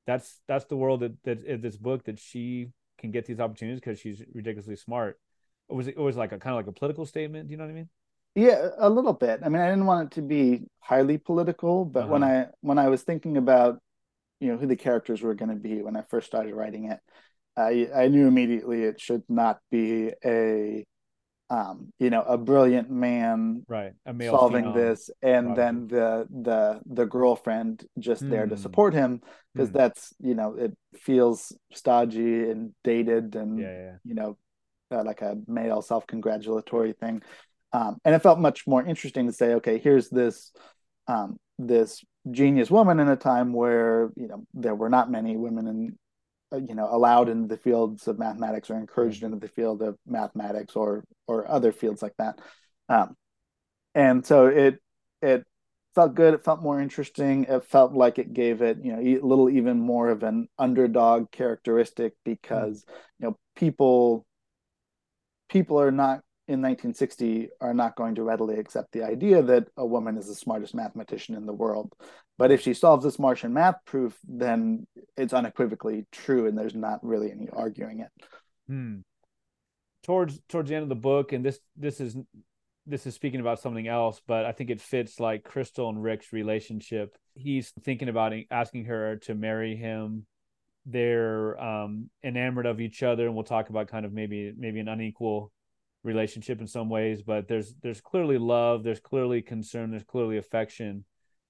[0.07, 3.79] that's that's the world that that is this book that she can get these opportunities
[3.79, 5.19] because she's ridiculously smart.
[5.67, 7.47] Or was it, it was like a kind of like a political statement?
[7.47, 7.89] Do you know what I mean?
[8.35, 9.41] Yeah, a little bit.
[9.43, 12.11] I mean, I didn't want it to be highly political, but uh-huh.
[12.11, 13.79] when I when I was thinking about
[14.39, 16.99] you know who the characters were going to be when I first started writing it,
[17.55, 20.85] I I knew immediately it should not be a
[21.49, 24.75] um, you know, a brilliant man right solving phenom.
[24.75, 28.29] this, and then the the the girlfriend just mm.
[28.29, 28.61] there to hmm.
[28.61, 29.21] support him
[29.53, 29.73] because mm.
[29.73, 33.95] that's you know it feels stodgy and dated and yeah, yeah.
[34.03, 34.37] you know
[34.91, 37.23] uh, like a male self congratulatory thing,
[37.73, 40.51] um, and it felt much more interesting to say, okay, here's this
[41.07, 45.67] um, this genius woman in a time where you know there were not many women
[45.67, 45.97] in
[46.53, 50.75] you know allowed into the fields of mathematics or encouraged into the field of mathematics
[50.75, 52.39] or or other fields like that.
[52.87, 53.15] Um,
[53.95, 54.79] and so it
[55.21, 55.45] it
[55.95, 56.33] felt good.
[56.33, 57.45] It felt more interesting.
[57.45, 61.31] It felt like it gave it you know a little even more of an underdog
[61.31, 62.83] characteristic because
[63.19, 64.25] you know people
[65.49, 69.85] people are not in 1960 are not going to readily accept the idea that a
[69.85, 71.93] woman is the smartest mathematician in the world.
[72.39, 77.05] But if she solves this Martian math proof, then it's unequivocally true, and there's not
[77.05, 78.09] really any arguing it.
[78.67, 79.01] Hmm.
[80.03, 82.17] Towards towards the end of the book, and this this is
[82.87, 86.33] this is speaking about something else, but I think it fits like Crystal and Rick's
[86.33, 87.15] relationship.
[87.35, 90.25] He's thinking about asking her to marry him.
[90.87, 94.87] They're um, enamored of each other, and we'll talk about kind of maybe maybe an
[94.87, 95.51] unequal
[96.03, 97.21] relationship in some ways.
[97.21, 101.05] But there's there's clearly love, there's clearly concern, there's clearly affection.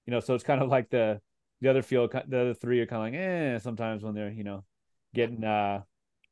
[0.06, 1.20] You know, so it's kind of like the
[1.60, 4.44] the other feel the other three are kind of like eh sometimes when they're you
[4.44, 4.64] know
[5.14, 5.82] getting uh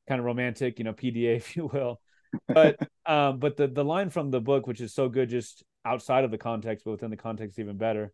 [0.08, 2.00] kind of romantic, you know, PDA if you will
[2.46, 6.24] but um, but the the line from the book, which is so good, just outside
[6.24, 8.12] of the context, but within the context, even better,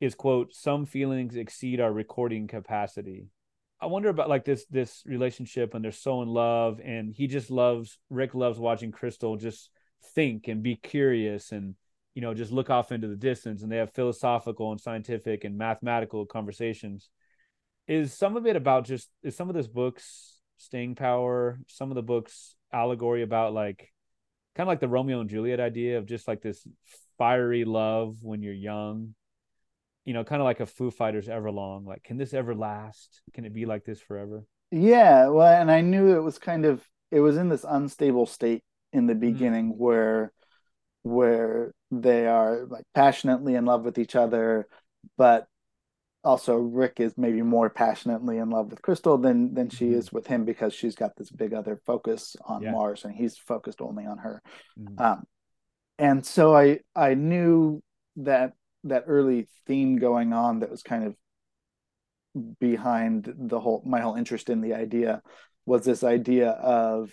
[0.00, 3.28] is quote: "Some feelings exceed our recording capacity."
[3.80, 7.50] I wonder about like this this relationship, and they're so in love, and he just
[7.50, 9.70] loves Rick loves watching Crystal just
[10.14, 11.74] think and be curious and
[12.14, 15.58] you know just look off into the distance and they have philosophical and scientific and
[15.58, 17.08] mathematical conversations
[17.88, 21.96] is some of it about just is some of this books staying power some of
[21.96, 23.90] the books allegory about like
[24.56, 26.66] kind of like the Romeo and Juliet idea of just like this
[27.18, 29.14] fiery love when you're young.
[30.06, 31.84] You know, kind of like a Foo Fighters Everlong.
[31.84, 33.20] Like, can this ever last?
[33.34, 34.44] Can it be like this forever?
[34.70, 38.64] Yeah, well, and I knew it was kind of it was in this unstable state
[38.92, 39.20] in the mm.
[39.20, 39.76] beginning mm.
[39.76, 40.32] where
[41.02, 44.66] where they are like passionately in love with each other,
[45.16, 45.46] but
[46.24, 49.98] also Rick is maybe more passionately in love with Crystal than than she mm-hmm.
[49.98, 52.72] is with him because she's got this big other focus on yeah.
[52.72, 54.42] Mars and he's focused only on her.
[54.78, 55.00] Mm-hmm.
[55.00, 55.24] Um,
[55.98, 57.82] and so I I knew
[58.16, 58.54] that
[58.88, 61.16] that early theme going on that was kind of
[62.60, 65.22] behind the whole my whole interest in the idea
[65.64, 67.10] was this idea of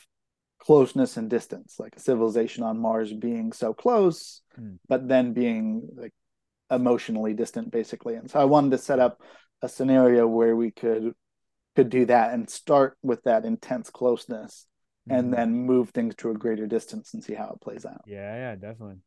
[0.59, 4.77] closeness and distance like a civilization on mars being so close mm.
[4.87, 6.13] but then being like
[6.71, 9.21] emotionally distant basically and so i wanted to set up
[9.61, 11.13] a scenario where we could
[11.75, 14.67] could do that and start with that intense closeness
[15.07, 15.19] mm-hmm.
[15.19, 18.35] and then move things to a greater distance and see how it plays out yeah
[18.35, 18.97] yeah definitely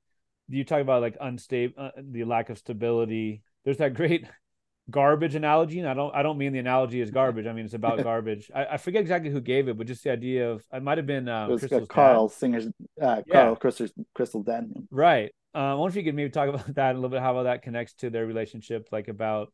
[0.48, 4.26] you talk about like unstable uh, the lack of stability there's that great
[4.90, 7.74] garbage analogy and i don't i don't mean the analogy is garbage i mean it's
[7.74, 10.80] about garbage I, I, forget exactly who gave it but just the idea of it
[10.80, 12.68] might have been um, it was carl singer's
[13.02, 13.54] uh, carl yeah.
[13.56, 16.94] crystal's crystal den right uh, I wonder if you could maybe talk about that a
[16.94, 19.52] little bit, how that connects to their relationship, like about,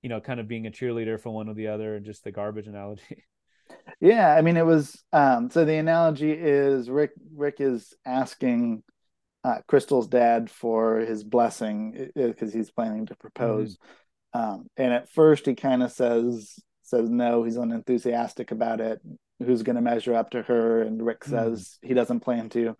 [0.00, 2.32] you know, kind of being a cheerleader for one or the other, and just the
[2.32, 3.24] garbage analogy.
[4.00, 7.10] Yeah, I mean, it was um, so the analogy is Rick.
[7.34, 8.82] Rick is asking
[9.46, 13.76] uh, Crystal's dad for his blessing because he's planning to propose,
[14.34, 14.40] mm-hmm.
[14.40, 17.42] um, and at first he kind of says says no.
[17.42, 19.00] He's unenthusiastic about it.
[19.38, 20.82] Who's going to measure up to her?
[20.82, 21.32] And Rick mm-hmm.
[21.32, 21.88] says mm-hmm.
[21.88, 22.76] he doesn't plan to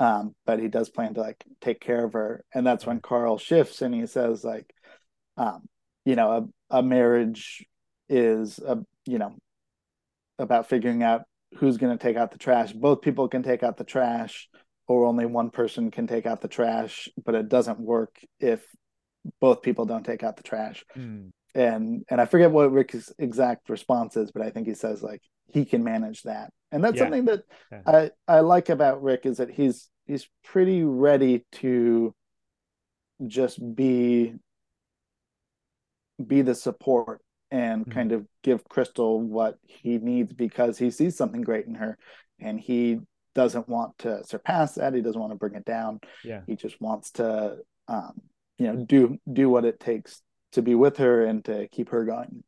[0.00, 3.38] um, but he does plan to like take care of her and that's when carl
[3.38, 4.74] shifts and he says like
[5.36, 5.68] um,
[6.04, 7.64] you know a, a marriage
[8.08, 9.36] is a you know
[10.38, 11.22] about figuring out
[11.58, 14.48] who's going to take out the trash both people can take out the trash
[14.90, 18.64] or only one person can take out the trash but it doesn't work if
[19.40, 21.30] both people don't take out the trash mm.
[21.54, 25.22] and and i forget what rick's exact response is but i think he says like
[25.52, 27.02] he can manage that and that's yeah.
[27.02, 27.82] something that yeah.
[27.86, 32.14] I I like about Rick is that he's he's pretty ready to
[33.26, 34.34] just be
[36.24, 37.92] be the support and mm-hmm.
[37.92, 41.98] kind of give Crystal what he needs because he sees something great in her
[42.38, 43.00] and he
[43.34, 44.94] doesn't want to surpass that.
[44.94, 46.00] He doesn't want to bring it down.
[46.24, 46.42] Yeah.
[46.46, 48.20] He just wants to um
[48.58, 52.04] you know do do what it takes to be with her and to keep her
[52.04, 52.44] going.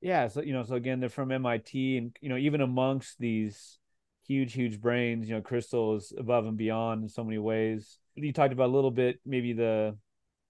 [0.00, 3.78] Yeah so you know so again they're from mit and you know even amongst these
[4.26, 7.98] huge huge brains you know crystal is above and beyond in so many ways.
[8.14, 9.96] You talked about a little bit maybe the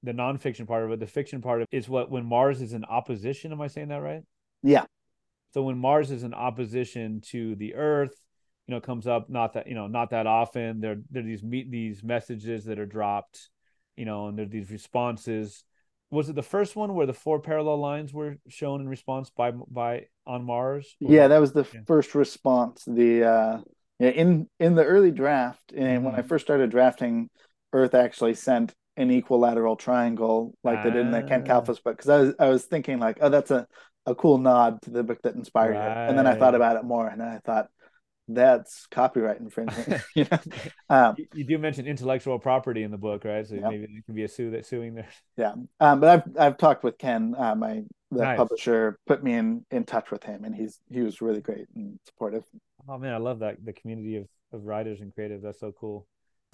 [0.02, 2.72] the nonfiction part of it the fiction part of it is what when mars is
[2.72, 4.22] in opposition am i saying that right?
[4.62, 4.84] Yeah.
[5.54, 8.14] So when mars is in opposition to the earth
[8.66, 11.42] you know comes up not that you know not that often there there are these
[11.42, 13.50] meet these messages that are dropped
[13.96, 15.64] you know and there are these responses
[16.12, 19.50] was it the first one where the four parallel lines were shown in response by
[19.50, 20.94] by on Mars?
[21.00, 21.80] Yeah, that was the yeah.
[21.86, 22.84] first response.
[22.86, 23.60] The uh,
[23.98, 26.04] yeah, in in the early draft, and mm-hmm.
[26.04, 26.28] when I mm-hmm.
[26.28, 27.30] first started drafting,
[27.72, 30.82] Earth actually sent an equilateral triangle like ah.
[30.84, 33.30] they did in the Ken Kalfus book because I was I was thinking like, oh,
[33.30, 33.66] that's a
[34.04, 36.04] a cool nod to the book that inspired right.
[36.04, 37.68] it, and then I thought about it more, and I thought
[38.28, 40.02] that's copyright infringement.
[40.14, 40.38] you know,
[40.88, 43.46] um, you, you, do mention intellectual property in the book, right?
[43.46, 45.08] So maybe it can be a sue that suing there.
[45.36, 48.36] Yeah, um, but I've I've talked with Ken, uh, my the nice.
[48.36, 51.98] publisher, put me in in touch with him, and he's he was really great and
[52.06, 52.44] supportive.
[52.88, 55.42] Oh man, I love that the community of of writers and creatives.
[55.42, 56.06] That's so cool.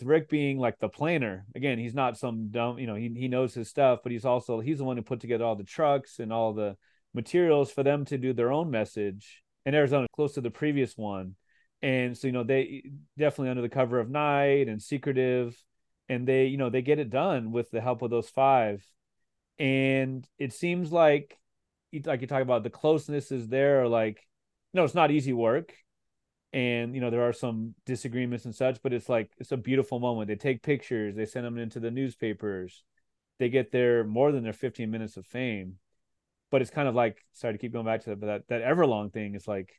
[0.03, 1.45] Rick being like the planner.
[1.55, 4.61] Again, he's not some dumb, you know, he, he knows his stuff, but he's also
[4.61, 6.77] he's the one who put together all the trucks and all the
[7.15, 11.35] materials for them to do their own message in Arizona, close to the previous one.
[11.83, 12.85] And so, you know, they
[13.17, 15.57] definitely under the cover of night and secretive,
[16.09, 18.85] and they, you know, they get it done with the help of those five.
[19.59, 21.39] And it seems like,
[22.05, 23.89] like you talk about, the closeness is there.
[23.89, 24.27] Like,
[24.73, 25.73] you know, it's not easy work
[26.53, 29.99] and you know there are some disagreements and such but it's like it's a beautiful
[29.99, 32.85] moment they take pictures they send them into the newspapers
[33.39, 35.75] they get their more than their 15 minutes of fame
[36.51, 38.63] but it's kind of like sorry to keep going back to that but that, that
[38.63, 39.75] everlong thing is like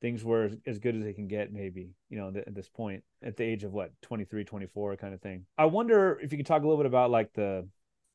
[0.00, 3.02] things were as, as good as they can get maybe you know at this point
[3.22, 5.44] at the age of what 23 24 kind of thing.
[5.56, 7.68] I wonder if you could talk a little bit about like the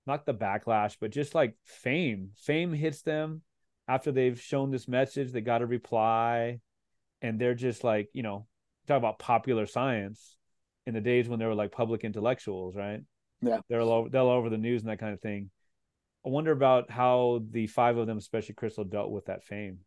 [0.05, 2.31] not the backlash but just like fame.
[2.35, 3.41] Fame hits them
[3.87, 6.59] after they've shown this message they got a reply
[7.21, 8.47] and they're just like you know
[8.87, 10.37] talk about popular science
[10.85, 13.01] in the days when they were like public intellectuals right?
[13.41, 13.59] Yeah.
[13.69, 15.49] They're all over, they're all over the news and that kind of thing.
[16.25, 19.79] I wonder about how the five of them especially crystal dealt with that fame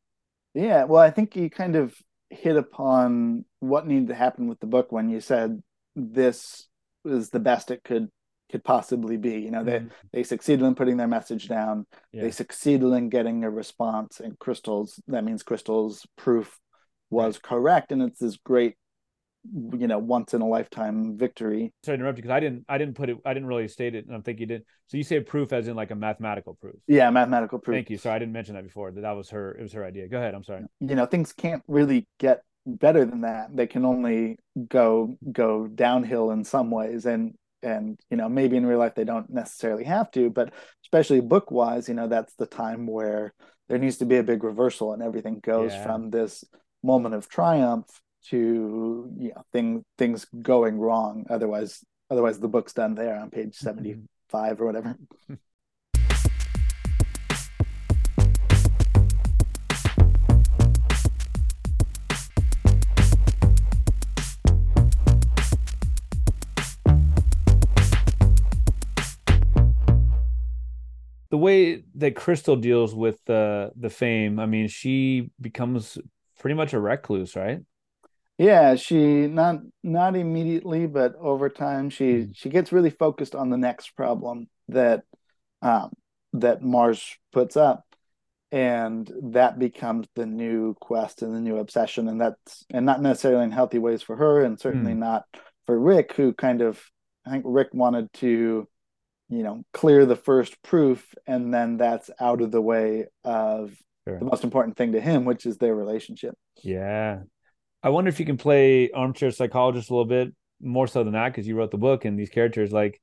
[0.57, 1.95] yeah well i think you kind of
[2.31, 5.62] hit upon what needed to happen with the book when you said
[5.95, 6.66] this
[7.05, 8.09] is the best it could
[8.51, 9.88] could possibly be you know they mm-hmm.
[10.12, 12.23] they succeeded in putting their message down yeah.
[12.23, 16.59] they succeeded in getting a response and crystals that means crystals proof
[17.11, 18.77] was correct and it's this great
[19.79, 21.73] you know once in a lifetime victory.
[21.85, 23.95] Sorry to interrupt you because i didn't i didn't put it i didn't really state
[23.95, 26.55] it and i'm thinking you did so you say proof as in like a mathematical
[26.55, 26.77] proof?
[26.87, 27.77] Yeah mathematical proof.
[27.77, 27.99] Thank you.
[27.99, 30.09] So i didn't mention that before that that was her it was her idea.
[30.09, 30.63] Go ahead i'm sorry.
[30.81, 33.55] You know things can't really get better than that.
[33.55, 38.67] They can only go go downhill in some ways and and you know maybe in
[38.67, 40.53] real life they don't necessarily have to but
[40.85, 43.33] especially book wise you know that's the time where
[43.69, 45.83] there needs to be a big reversal and everything goes yeah.
[45.83, 46.45] from this
[46.83, 47.87] moment of triumph
[48.31, 51.27] to you know thing, things going wrong.
[51.31, 53.65] Otherwise otherwise the book's done there on page mm-hmm.
[53.65, 54.97] 75 or whatever.
[71.29, 75.99] The way that Crystal deals with the the fame, I mean, she becomes
[76.39, 77.61] pretty much a recluse, right?
[78.38, 82.33] Yeah, she not not immediately, but over time she mm-hmm.
[82.35, 85.05] she gets really focused on the next problem that
[85.62, 85.92] um,
[86.35, 87.85] that Mars puts up,
[88.53, 93.44] and that becomes the new quest and the new obsession, and that's and not necessarily
[93.44, 94.99] in healthy ways for her, and certainly mm.
[94.99, 95.25] not
[95.66, 96.79] for Rick, who kind of
[97.27, 98.68] I think Rick wanted to,
[99.31, 103.75] you know, clear the first proof, and then that's out of the way of
[104.07, 104.18] sure.
[104.18, 106.35] the most important thing to him, which is their relationship.
[106.62, 107.20] Yeah.
[107.87, 111.29] I wonder if you can play armchair psychologist a little bit more so than that
[111.29, 113.01] because you wrote the book and these characters like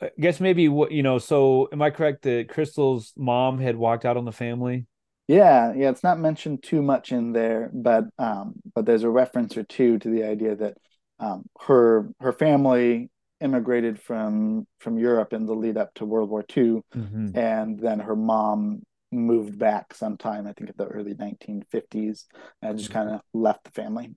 [0.00, 4.06] I guess maybe what you know, so am I correct that Crystal's mom had walked
[4.06, 4.86] out on the family?
[5.28, 9.54] Yeah, yeah, it's not mentioned too much in there, but um, but there's a reference
[9.54, 10.78] or two to the idea that
[11.18, 13.10] um, her her family
[13.42, 17.36] immigrated from from Europe in the lead up to World War II, mm-hmm.
[17.36, 22.24] and then her mom moved back sometime, I think at the early 1950s,
[22.62, 22.98] and just mm-hmm.
[22.98, 24.14] kind of left the family.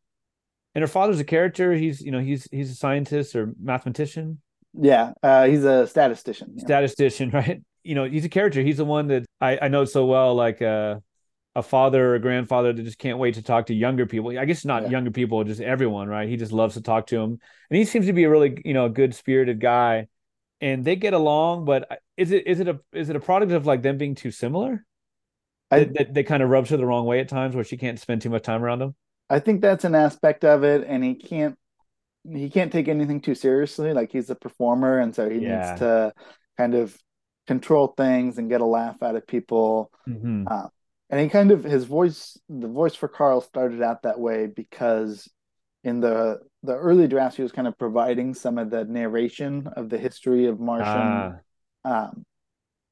[0.75, 1.73] And her father's a character.
[1.73, 4.41] He's, you know, he's he's a scientist or mathematician.
[4.73, 6.59] Yeah, uh, he's a statistician.
[6.59, 7.61] Statistician, right?
[7.83, 8.61] You know, he's a character.
[8.61, 10.99] He's the one that I, I know so well, like uh,
[11.55, 14.37] a father or a grandfather that just can't wait to talk to younger people.
[14.37, 14.89] I guess not yeah.
[14.89, 16.29] younger people, just everyone, right?
[16.29, 18.73] He just loves to talk to them, and he seems to be a really, you
[18.73, 20.07] know, good spirited guy
[20.61, 23.65] and they get along but is it is it a is it a product of
[23.65, 24.85] like them being too similar
[25.71, 27.99] I, that, that, kind of rubs her the wrong way at times where she can't
[27.99, 28.95] spend too much time around them.
[29.29, 31.57] i think that's an aspect of it and he can't
[32.31, 35.69] he can't take anything too seriously like he's a performer and so he yeah.
[35.69, 36.13] needs to
[36.57, 36.97] kind of
[37.47, 40.45] control things and get a laugh out of people mm-hmm.
[40.49, 40.67] uh,
[41.09, 45.27] and he kind of his voice the voice for carl started out that way because
[45.83, 49.89] in the the early drafts he was kind of providing some of the narration of
[49.89, 51.41] the history of Martian
[51.85, 52.09] ah.
[52.09, 52.25] um,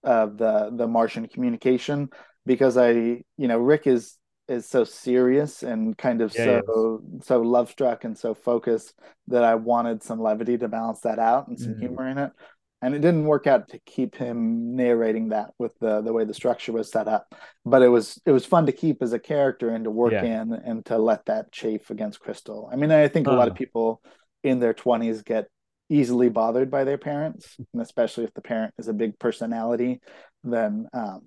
[0.04, 2.10] of the the Martian communication
[2.46, 7.42] because I you know Rick is is so serious and kind of yeah, so so
[7.42, 8.94] love struck and so focused
[9.28, 11.80] that I wanted some levity to balance that out and some mm-hmm.
[11.82, 12.32] humor in it
[12.82, 16.34] and it didn't work out to keep him narrating that with the the way the
[16.34, 17.34] structure was set up
[17.66, 20.24] but it was it was fun to keep as a character and to work yeah.
[20.24, 22.70] in and to let that chafe against crystal.
[22.72, 24.02] I mean i think a lot of people
[24.44, 25.48] in their 20s get
[25.90, 30.02] easily bothered by their parents and especially if the parent is a big personality
[30.44, 31.22] then um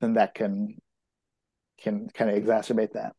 [0.00, 0.76] then that can
[1.78, 3.14] can kind of exacerbate that.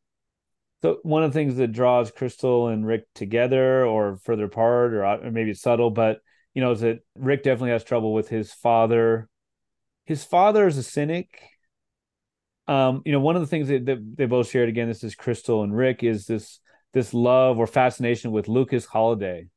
[0.82, 5.04] So one of the things that draws Crystal and Rick together, or further apart, or,
[5.06, 6.20] or maybe it's subtle, but
[6.56, 9.30] you know, is that Rick definitely has trouble with his father.
[10.06, 11.42] His father is a cynic.
[12.68, 15.14] Um, you know, one of the things that, that they both shared again, this is
[15.14, 16.60] Crystal and Rick, is this
[16.94, 19.50] this love or fascination with Lucas Holiday.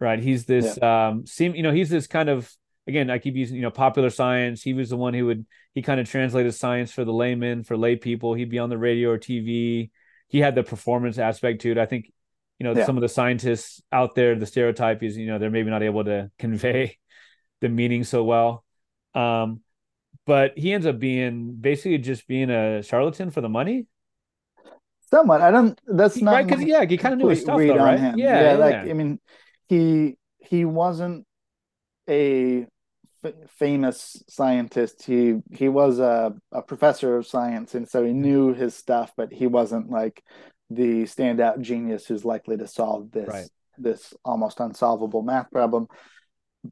[0.00, 0.18] Right.
[0.18, 1.08] He's this yeah.
[1.08, 2.50] um seem you know, he's this kind of
[2.86, 4.62] again, I keep using, you know, popular science.
[4.62, 7.76] He was the one who would he kind of translated science for the layman, for
[7.76, 8.34] lay people.
[8.34, 9.90] He'd be on the radio or TV.
[10.28, 11.78] He had the performance aspect to it.
[11.78, 12.12] I think,
[12.60, 12.84] you know, yeah.
[12.84, 16.04] some of the scientists out there, the stereotype is, you know, they're maybe not able
[16.04, 16.98] to convey
[17.62, 18.64] the meaning so well.
[19.14, 19.62] Um,
[20.26, 23.86] but he ends up being basically just being a charlatan for the money.
[25.10, 25.40] Somewhat.
[25.40, 25.80] I don't.
[25.86, 27.98] That's not right because yeah, he kind of knew his stuff, though, right?
[27.98, 28.18] Him.
[28.18, 29.18] Yeah, yeah, yeah, like I mean,
[29.66, 31.26] he he wasn't
[32.08, 32.66] a
[33.24, 35.02] f- famous scientist.
[35.02, 39.32] He he was a, a professor of science, and so he knew his stuff, but
[39.32, 40.22] he wasn't like
[40.70, 43.48] the standout genius who's likely to solve this right.
[43.76, 45.88] this almost unsolvable math problem.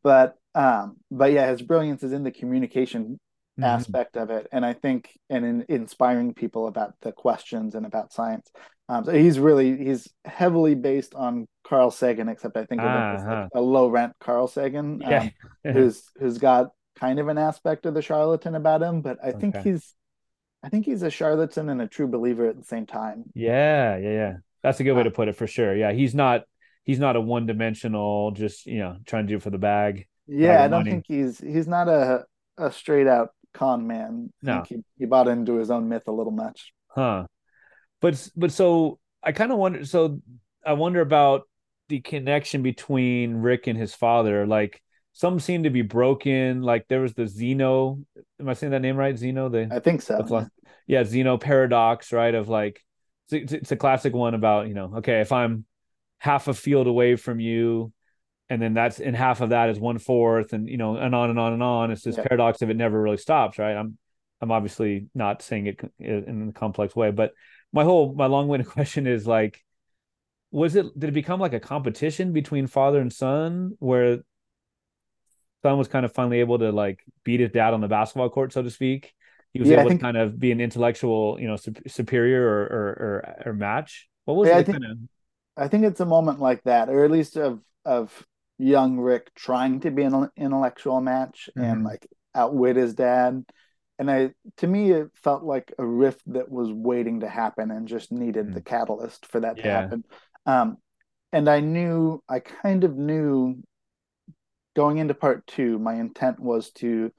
[0.03, 3.21] But um, but yeah, his brilliance is in the communication
[3.59, 3.65] mm-hmm.
[3.65, 8.13] aspect of it, and I think and in inspiring people about the questions and about
[8.13, 8.51] science.
[8.91, 13.43] Um, so he's really he's heavily based on Carl Sagan, except I think uh-huh.
[13.43, 15.29] like a low rent Carl Sagan, um, yeah.
[15.73, 16.69] who's who's got
[16.99, 19.39] kind of an aspect of the charlatan about him, but I okay.
[19.39, 19.95] think he's
[20.63, 23.25] I think he's a charlatan and a true believer at the same time.
[23.35, 24.37] Yeah, yeah, yeah.
[24.63, 25.75] That's a good way uh, to put it for sure.
[25.77, 26.45] Yeah, he's not
[26.85, 30.07] he's not a one dimensional, just you know, trying to do for the bag.
[30.27, 30.91] Yeah, I don't money.
[30.91, 32.25] think he's he's not a
[32.57, 34.33] a straight out con man.
[34.43, 36.73] No, he, he bought into his own myth a little much.
[36.89, 37.27] Huh.
[38.01, 39.85] But but so I kind of wonder.
[39.85, 40.21] So
[40.65, 41.43] I wonder about
[41.89, 44.47] the connection between Rick and his father.
[44.47, 44.83] Like
[45.19, 46.63] some seem to be broken.
[46.63, 47.99] Like there was the Zeno.
[48.39, 49.19] Am I saying that name right?
[49.19, 49.49] Zeno.
[49.49, 50.23] The I think so.
[50.23, 50.49] The,
[50.87, 52.13] yeah, Zeno paradox.
[52.13, 52.33] Right.
[52.33, 52.81] Of like
[53.33, 54.93] it's, it's a classic one about you know.
[54.99, 55.65] Okay, if I'm
[56.19, 57.93] half a field away from you
[58.49, 61.31] and then that's and half of that is one fourth and you know and on
[61.31, 62.25] and on and on it's this yeah.
[62.25, 63.97] paradox of it never really stops right i'm
[64.41, 67.31] i'm obviously not saying it in a complex way but
[67.73, 69.63] my whole my long-winded question is like
[70.51, 74.19] was it did it become like a competition between father and son where
[75.69, 78.53] son was kind of finally able to like beat his dad on the basketball court
[78.53, 79.15] so to speak
[79.53, 82.43] he was yeah, able think, to kind of be an intellectual you know su- superior
[82.43, 84.99] or, or, or or match what was yeah, it I think, kind of
[85.57, 88.27] i think it's a moment like that or at least of of
[88.59, 91.65] young rick trying to be an intellectual match mm-hmm.
[91.65, 93.45] and like outwit his dad
[93.99, 97.89] and I to me it felt like a rift that was waiting to happen and
[97.89, 98.55] just needed mm.
[98.55, 99.63] the catalyst for that yeah.
[99.63, 100.05] to happen.
[100.47, 100.77] Um,
[101.33, 103.63] and I knew I kind of knew
[104.79, 107.11] going into part two, my intent was to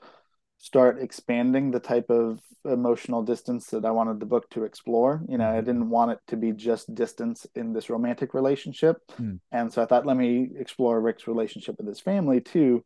[0.60, 5.22] start expanding the type of emotional distance that I wanted the book to explore.
[5.28, 5.66] You know, I mm-hmm.
[5.66, 9.02] didn't want it to be just distance in this romantic relationship.
[9.20, 9.42] Mm.
[9.52, 12.86] And so I thought, let me explore Rick's relationship with his family too.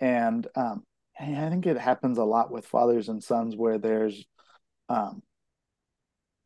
[0.00, 0.84] And um,
[1.20, 4.24] I think it happens a lot with fathers and sons where there's
[4.88, 5.22] um,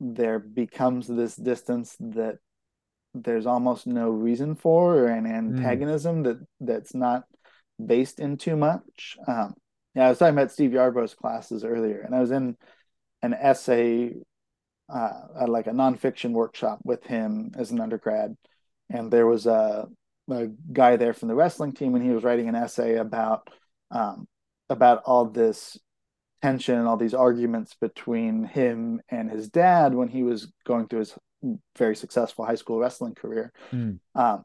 [0.01, 2.39] there becomes this distance that
[3.15, 5.57] there's almost no reason for or an hmm.
[5.57, 6.25] antagonism mm.
[6.25, 7.23] that that's not
[7.85, 9.17] based in too much.
[9.27, 9.55] Um,
[9.95, 12.57] yeah, I was talking about Steve Yarbrough's classes earlier, and I was in
[13.23, 14.15] an essay,
[14.89, 15.13] uh,
[15.47, 18.37] like a nonfiction workshop with him as an undergrad,
[18.91, 19.87] and there was a,
[20.31, 23.49] a guy there from the wrestling team, and he was writing an essay about
[23.91, 24.29] um,
[24.69, 25.79] about all this
[26.43, 31.01] tension and all these arguments between him and his dad when he was going through
[31.01, 31.19] his
[31.77, 33.53] very successful high school wrestling career.
[33.73, 33.99] Mm.
[34.15, 34.45] Um,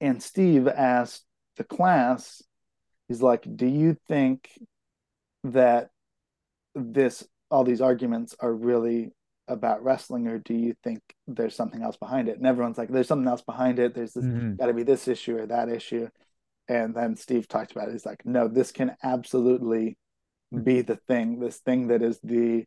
[0.00, 1.24] and Steve asked
[1.56, 2.42] the class,
[3.08, 4.48] he's like, Do you think
[5.44, 5.90] that
[6.74, 9.10] this, all these arguments are really
[9.46, 12.38] about wrestling, or do you think there's something else behind it?
[12.38, 13.94] And everyone's like, There's something else behind it.
[13.94, 14.56] There's this, mm-hmm.
[14.56, 16.08] got to be this issue or that issue
[16.68, 17.92] and then Steve talked about it.
[17.92, 19.98] He's like, no, this can absolutely
[20.62, 22.64] be the thing, this thing that is the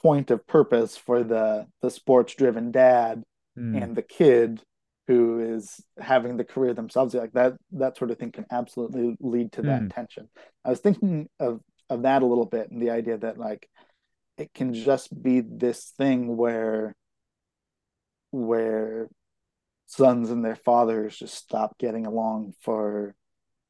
[0.00, 3.22] point of purpose for the the sports driven dad
[3.58, 3.82] mm.
[3.82, 4.62] and the kid
[5.08, 9.50] who is having the career themselves like that that sort of thing can absolutely lead
[9.50, 9.92] to that mm.
[9.92, 10.28] tension
[10.64, 13.68] i was thinking of of that a little bit and the idea that like
[14.36, 16.94] it can just be this thing where
[18.30, 19.08] where
[19.86, 23.14] sons and their fathers just stop getting along for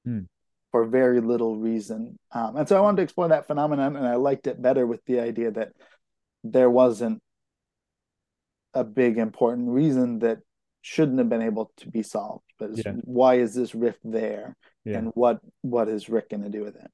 [0.07, 0.27] mm.
[0.71, 2.19] for very little reason.
[2.33, 5.05] Um, and so I wanted to explore that phenomenon, and I liked it better with
[5.07, 5.73] the idea that
[6.45, 7.23] there wasn't
[8.75, 10.39] a big important reason that
[10.89, 12.45] shouldn't have been able to be solved.
[12.59, 12.93] But yeah.
[13.03, 14.99] why is this rift there, yeah.
[14.99, 16.91] and what what is Rick going to do with it?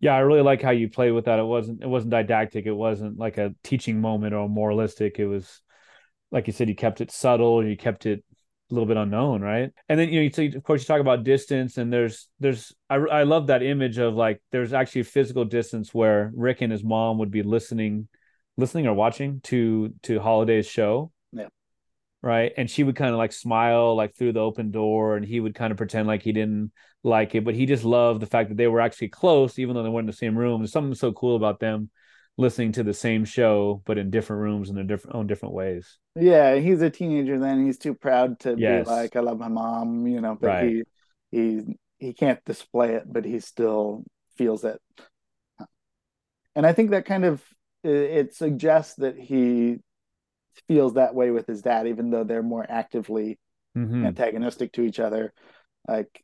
[0.00, 1.38] Yeah, I really like how you play with that.
[1.38, 2.64] It wasn't it wasn't didactic.
[2.64, 5.18] It wasn't like a teaching moment or moralistic.
[5.18, 5.60] It was
[6.30, 8.24] like you said, you kept it subtle, you kept it
[8.70, 9.70] a little bit unknown, right?
[9.90, 12.96] And then you know, so of course, you talk about distance, and there's there's I
[12.96, 17.18] I love that image of like there's actually physical distance where Rick and his mom
[17.18, 18.08] would be listening,
[18.56, 21.12] listening or watching to to Holiday's show.
[22.22, 22.52] Right.
[22.56, 25.54] And she would kind of like smile like through the open door, and he would
[25.56, 26.70] kind of pretend like he didn't
[27.02, 29.82] like it, but he just loved the fact that they were actually close, even though
[29.82, 30.60] they weren't in the same room.
[30.60, 31.90] There's something so cool about them
[32.38, 35.98] listening to the same show but in different rooms in their different own different ways.
[36.14, 37.64] Yeah, he's a teenager then.
[37.64, 38.56] He's too proud to Yes.
[38.56, 40.58] be like, I love my mom, you know, but Right.
[40.58, 40.82] he
[41.30, 41.62] he
[41.98, 44.04] he can't display it, but he still
[44.36, 44.80] feels it.
[46.54, 47.42] And I think that kind of
[47.84, 49.78] it suggests that he
[50.68, 53.38] feels that way with his dad, even though they're more actively
[53.76, 54.06] Mhm.
[54.06, 55.32] antagonistic to each other.
[55.88, 56.22] Like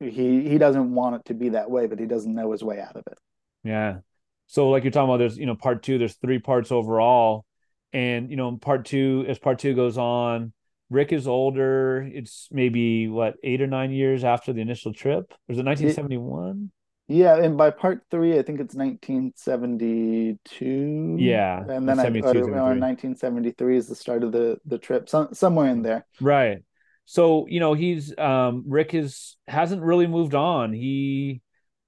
[0.00, 2.80] he he doesn't want it to be that way, but he doesn't know his way
[2.80, 3.18] out of it.
[3.64, 3.98] Yeah.
[4.46, 5.98] So like you're talking about, there's you know part two.
[5.98, 7.44] There's three parts overall,
[7.92, 10.52] and you know part two, as part two goes on,
[10.90, 12.02] Rick is older.
[12.12, 15.32] It's maybe what eight or nine years after the initial trip.
[15.48, 16.70] Was it 1971?
[17.08, 21.16] Yeah, and by part three, I think it's 1972.
[21.18, 25.08] Yeah, and then I, 72, or, or 1973 is the start of the the trip,
[25.08, 26.04] some, somewhere in there.
[26.20, 26.64] Right.
[27.04, 30.72] So, you know, he's um Rick is hasn't really moved on.
[30.72, 31.42] He,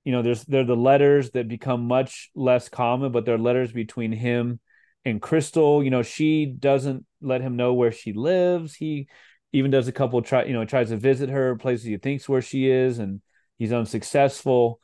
[0.05, 4.13] you know, there's they're the letters that become much less common, but they're letters between
[4.13, 4.61] him
[5.05, 5.83] and Crystal.
[5.83, 8.75] You know, she doesn't let him know where she lives.
[8.75, 9.09] He
[9.53, 12.43] even does a couple try, you know, tries to visit her places he thinks where
[12.43, 13.21] she is, and
[13.59, 14.81] he's unsuccessful.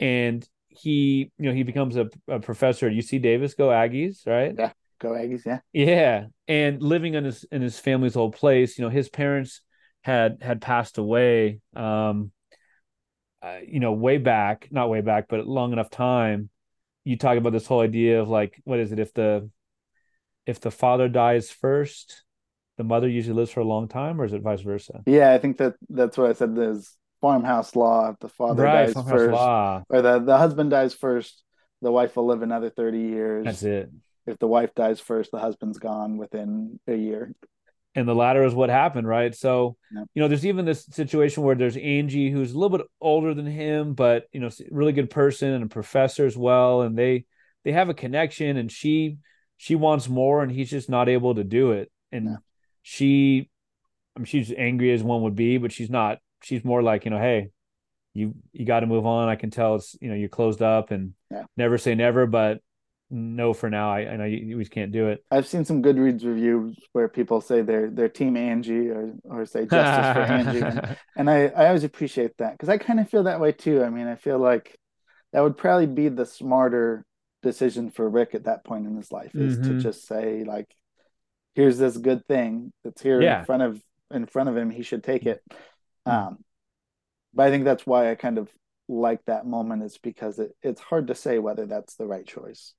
[0.00, 3.54] And he, you know, he becomes a, a professor at UC Davis.
[3.54, 4.54] Go Aggies, right?
[4.56, 4.72] Yeah.
[5.00, 5.60] Go Aggies, yeah.
[5.72, 9.60] Yeah, and living in his in his family's old place, you know, his parents
[10.02, 12.32] had had passed away, um,
[13.42, 16.50] uh, you know, way back, not way back, but long enough time.
[17.04, 18.98] You talk about this whole idea of like, what is it?
[18.98, 19.48] If the
[20.46, 22.24] if the father dies first,
[22.76, 25.02] the mother usually lives for a long time, or is it vice versa?
[25.06, 26.56] Yeah, I think that that's what I said.
[26.56, 28.10] There's farmhouse law.
[28.10, 29.82] If the father right, dies first, law.
[29.88, 31.42] or the, the husband dies first,
[31.82, 33.44] the wife will live another 30 years.
[33.44, 33.90] That's it.
[34.26, 37.32] If the wife dies first, the husband's gone within a year.
[37.94, 39.34] and the latter is what happened, right?
[39.34, 40.04] So, Yeah.
[40.14, 43.46] you know, there's even this situation where there's Angie, who's a little bit older than
[43.46, 47.24] him, but you know, really good person and a professor as well, and they
[47.64, 49.18] they have a connection, and she
[49.56, 52.36] she wants more, and he's just not able to do it, and Yeah.
[52.82, 53.50] she,
[54.14, 56.18] I mean, she's angry as one would be, but she's not.
[56.42, 57.50] She's more like, you know, hey,
[58.14, 59.28] you you got to move on.
[59.28, 61.44] I can tell it's you know you're closed up, and Yeah.
[61.56, 62.60] never say never, but
[63.10, 63.90] no for now.
[63.90, 65.24] I, I know you, you just can't do it.
[65.30, 69.66] I've seen some Goodreads reviews where people say they're they're Team Angie or or say
[69.66, 73.24] justice for Angie, and, and I I always appreciate that because I kind of feel
[73.24, 73.82] that way too.
[73.82, 74.76] I mean, I feel like
[75.32, 77.04] that would probably be the smarter
[77.42, 79.80] decision for Rick at that point in his life is to Mhm.
[79.80, 80.66] just say like,
[81.54, 83.40] here's this good thing that's here Yeah.
[83.40, 84.70] in front of in front of him.
[84.70, 85.42] He should take it.
[86.08, 86.28] Mhm.
[86.28, 86.44] Um,
[87.34, 88.50] but I think that's why I kind of
[88.88, 92.74] like that moment is because it, it's hard to say whether that's the right choice.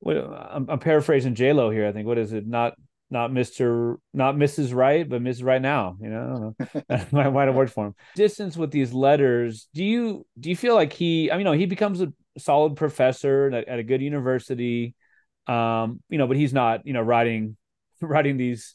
[0.00, 1.86] well, I'm, I'm paraphrasing J Lo here.
[1.86, 2.46] I think what is it?
[2.46, 2.74] Not
[3.10, 4.74] not Mister, not Mrs.
[4.74, 5.44] Right, but Mrs.
[5.44, 5.96] Right now.
[6.00, 6.56] You know,
[6.90, 7.94] I don't might might have worked for him.
[8.14, 9.68] Distance with these letters.
[9.74, 11.30] Do you do you feel like he?
[11.30, 14.94] I mean, no, he becomes a solid professor at, at a good university.
[15.46, 16.86] Um, you know, but he's not.
[16.86, 17.56] You know, writing
[18.00, 18.74] writing these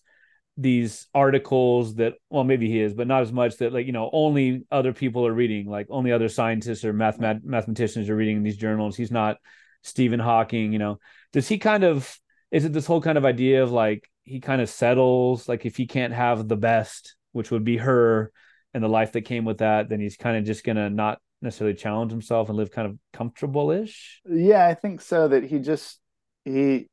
[0.60, 4.10] these articles that well maybe he is but not as much that like you know
[4.12, 8.58] only other people are reading like only other scientists or mathemat- mathematicians are reading these
[8.58, 8.98] journals.
[8.98, 9.38] He's not
[9.84, 11.00] stephen hawking you know.
[11.32, 12.20] Does he kind of
[12.52, 15.78] is it this whole kind of idea of like he kind of settles like if
[15.78, 18.32] he can't have the best which would be her
[18.74, 21.76] and the life that came with that then he's kind of just gonna not necessarily
[21.76, 24.22] challenge himself and live kind of comfortable-ish?
[24.30, 26.00] Yeah, I think so that he just
[26.44, 26.88] he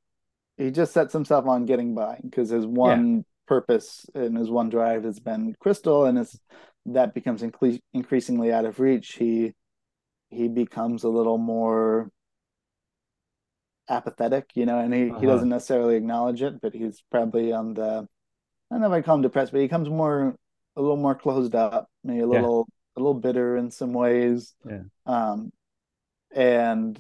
[0.56, 5.04] he just sets himself on getting by because his one purpose and his one drive
[5.04, 6.38] has been Crystal, and as
[6.86, 9.54] that becomes incre- increasingly out of reach, he
[10.30, 12.10] he becomes a little more
[13.88, 15.20] apathetic, you know, and he, Uh-huh.
[15.20, 18.08] he doesn't necessarily acknowledge it, but he's probably on the
[18.70, 20.36] I don't know if I call him depressed, but he becomes more
[20.76, 22.40] a little more closed up, maybe a Yeah.
[22.40, 24.54] little a little bitter in some ways.
[24.68, 24.82] Yeah.
[25.06, 25.52] Um
[26.34, 26.98] and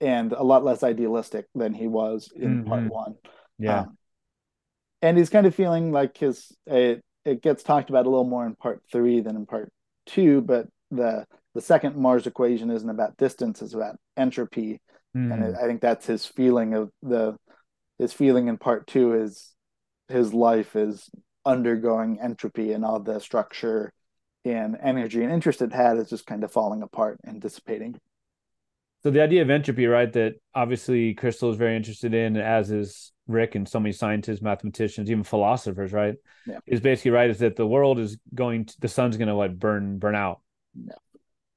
[0.00, 2.90] and a lot less idealistic than he was in part Mhm.
[2.90, 3.14] one.
[3.58, 3.98] yeah Um,
[5.02, 8.46] and he's kind of feeling like his it it gets talked about a little more
[8.46, 9.70] in part three than in part
[10.06, 14.80] two, but the the second Mars equation isn't about distance, it's about entropy.
[15.14, 15.56] And Mhm.
[15.56, 17.36] I think that's his feeling of the
[17.98, 19.54] his feeling in part two is
[20.08, 21.10] his life is
[21.46, 23.92] undergoing entropy and all the structure
[24.44, 27.98] and energy and interest it had is just kind of falling apart and dissipating.
[29.02, 30.12] So the idea of entropy, right?
[30.12, 35.10] That obviously Crystal is very interested in, as is Rick and so many scientists, mathematicians,
[35.10, 36.16] even philosophers, right?
[36.46, 36.58] Yeah.
[36.66, 39.58] Is basically right is that the world is going to, the sun's going to like
[39.58, 40.40] burn burn out.
[40.74, 40.94] Yeah.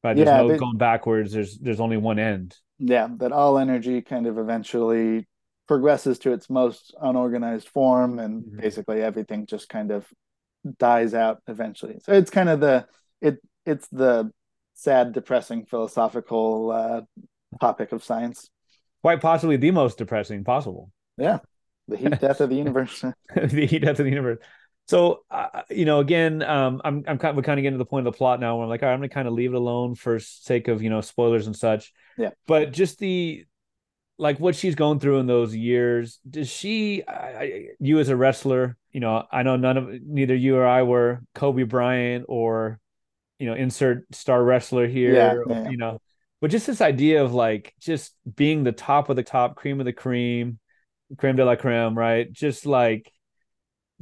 [0.03, 0.15] Right.
[0.15, 1.31] There's Yeah, no but- going backwards.
[1.33, 2.57] There's there's only one end.
[2.79, 5.27] Yeah, that all energy kind of eventually
[5.67, 8.61] progresses to its most unorganized form, and Mhm.
[8.61, 10.05] basically everything just kind of
[10.79, 11.99] dies out eventually.
[12.03, 12.87] So it's kind of the
[13.21, 14.31] it it's the
[14.73, 17.01] sad, depressing philosophical uh,
[17.61, 18.49] topic of science.
[19.01, 20.91] Quite possibly the most depressing possible.
[21.17, 21.39] Yeah,
[21.87, 23.03] the heat death of the universe.
[23.35, 24.39] the heat death of the universe.
[24.87, 27.83] So, uh, you know, again, um, I'm I'm kind of, we're kind of getting to
[27.83, 29.33] the point of the plot now where I'm like, all right, I'm gonna kind of
[29.33, 31.93] leave it alone for sake of you know spoilers and such.
[32.17, 32.31] Yeah.
[32.47, 33.45] But just the
[34.17, 36.19] like what she's going through in those years.
[36.29, 37.03] Does she?
[37.07, 40.67] I, I, you as a wrestler, you know, I know none of neither you or
[40.67, 42.79] I were Kobe Bryant or
[43.39, 45.13] you know insert star wrestler here.
[45.13, 45.69] Yeah, or, yeah.
[45.69, 45.99] You know,
[46.41, 49.85] but just this idea of like just being the top of the top, cream of
[49.85, 50.59] the cream,
[51.17, 52.31] creme de la creme, right?
[52.31, 53.11] Just like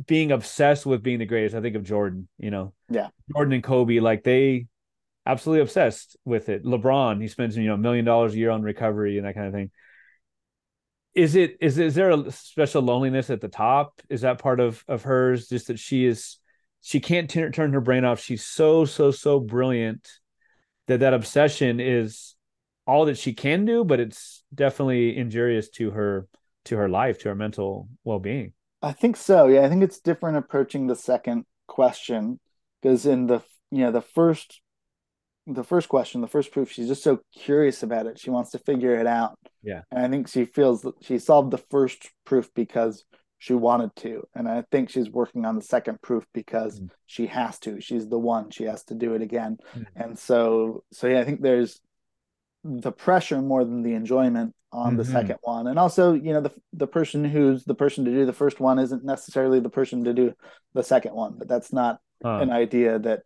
[0.08, 1.56] being obsessed with being the greatest.
[1.56, 2.74] I think of Jordan, you know.
[2.90, 3.10] Yeah.
[3.34, 4.68] Jordan and Kobe, like they
[5.26, 6.64] absolutely obsessed with it.
[6.64, 9.48] LeBron, he spends, you know, a million dollars a year on recovery and that kind
[9.48, 9.72] of thing.
[11.14, 14.02] Is it is is there a special loneliness at the top?
[14.10, 15.50] Is that part of of hers?
[15.50, 16.38] Just that she is
[16.82, 18.22] she can't t- turn her brain off.
[18.22, 20.08] She's so so so brilliant
[20.88, 22.36] that that obsession is
[22.88, 26.28] all that she can do, but it's definitely injurious to her
[26.66, 28.54] to her life, to her mental well being.
[28.82, 29.48] I think so.
[29.48, 32.40] Yeah, I think it's different approaching the second question
[32.82, 33.42] because in the
[33.72, 34.62] you know the first
[35.48, 38.20] the first question, the first proof, she's just so curious about it.
[38.20, 39.38] She wants to figure it out.
[39.64, 39.82] Yeah.
[39.92, 43.04] And I think she feels that she solved the first proof because
[43.40, 44.28] she wanted to.
[44.36, 46.90] And I think she's working on the second proof because Mm.
[47.08, 47.82] she has to.
[47.82, 48.52] She's the one.
[48.52, 49.58] She has to do it again.
[49.76, 49.86] Mm.
[49.96, 51.82] And so so yeah, I think there's
[52.64, 55.12] the pressure more than the enjoyment on the Mhm.
[55.12, 55.68] second one.
[55.68, 58.80] And also, you know, the the person who's the person to do the first one
[58.80, 60.34] isn't necessarily the person to do
[60.74, 62.40] the second one, but that's not Huh.
[62.40, 63.24] an idea that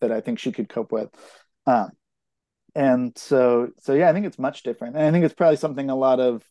[0.00, 1.10] that I think she could cope with.
[1.66, 1.90] Um,
[2.74, 4.96] and so so yeah, I think it's much different.
[4.96, 6.44] And I think it's probably something a lot of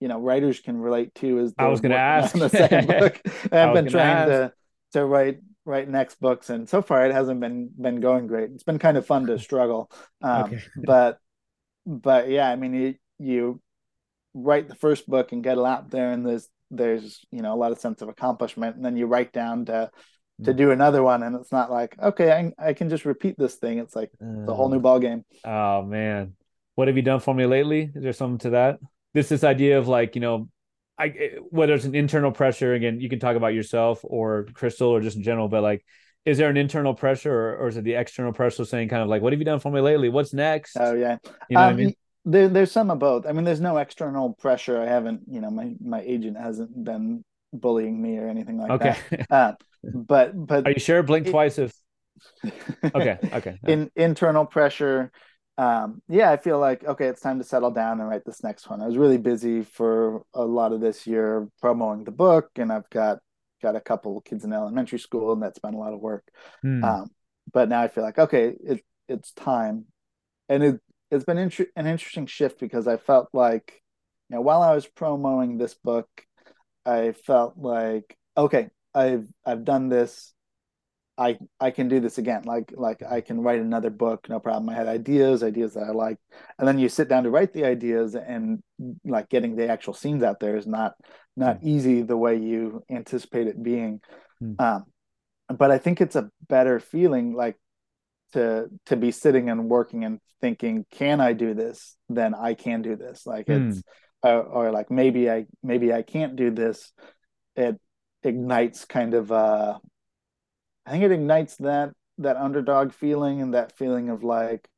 [0.00, 2.34] you know writers can relate to as I was gonna ask.
[2.34, 3.20] on the second book.
[3.52, 4.28] I've been trying ask.
[4.30, 4.52] to
[4.92, 8.50] to write write next books and so far it hasn't been been going great.
[8.52, 9.90] It's been kind of fun to struggle.
[10.22, 10.62] Um, Okay.
[10.76, 11.18] but
[11.86, 13.60] but yeah, I mean you you
[14.34, 17.56] write the first book and get it out there and there's there's you know a
[17.56, 19.90] lot of sense of accomplishment and then you write down to
[20.44, 20.56] to Mm.
[20.56, 23.78] do another one and it's not like okay I, I can just repeat this thing
[23.78, 24.10] it's like
[24.46, 26.34] the whole new ball game Oh man,
[26.74, 27.90] what have you done for me lately?
[27.94, 28.78] Is there something to that?
[29.14, 30.48] This this idea of like you know,
[30.98, 35.00] I whether it's an internal pressure again, you can talk about yourself or Crystal or
[35.00, 35.84] just in general, but like,
[36.24, 39.08] is there an internal pressure or, or is it the external pressure saying kind of
[39.08, 40.08] like, what have you done for me lately?
[40.08, 40.76] What's next?
[40.76, 41.94] oh yeah you know what I Um, mean?
[42.32, 45.50] There, there's some of both i mean there's no external pressure i haven't you know
[45.50, 48.96] my my agent hasn't been bullying me or anything like Okay.
[49.26, 49.52] that uh,
[49.94, 51.02] but but Are you sure?
[51.02, 51.72] Blink It- twice if.
[52.94, 53.18] Okay.
[53.32, 53.58] Okay.
[53.66, 55.10] in internal pressure
[55.56, 58.70] um yeah i feel like okay it's time to settle down and write this next
[58.70, 62.72] one i was really busy for a lot of this year promoting the book and
[62.72, 63.18] i've got
[63.60, 66.24] got a couple kids in elementary school and that's been a lot of work
[66.62, 66.98] Hmm.
[67.00, 67.10] um
[67.52, 69.84] but now i feel like okay it it's time
[70.48, 70.80] and it
[71.10, 73.82] it's been inter- an interesting shift because i felt like
[74.28, 76.08] you know while i was promoting this book
[76.84, 80.34] i felt like okay i've i've done this
[81.18, 82.44] I I can do this again.
[82.44, 84.68] Like like I can write another book, no problem.
[84.68, 86.20] I had ideas, ideas that I liked,
[86.58, 88.62] and then you sit down to write the ideas, and
[89.04, 90.94] like getting the actual scenes out there is not
[91.36, 94.00] not easy the way you anticipate it being.
[94.40, 94.60] Mm.
[94.60, 94.84] Um,
[95.56, 97.56] but I think it's a better feeling, like
[98.32, 101.96] to to be sitting and working and thinking, can I do this?
[102.08, 103.26] Then I can do this.
[103.26, 103.82] Like it's
[104.22, 106.92] or, or like maybe I maybe I can't do this.
[107.56, 107.80] It
[108.22, 109.78] ignites kind of uh
[110.86, 114.68] I think it ignites that that underdog feeling and that feeling of like,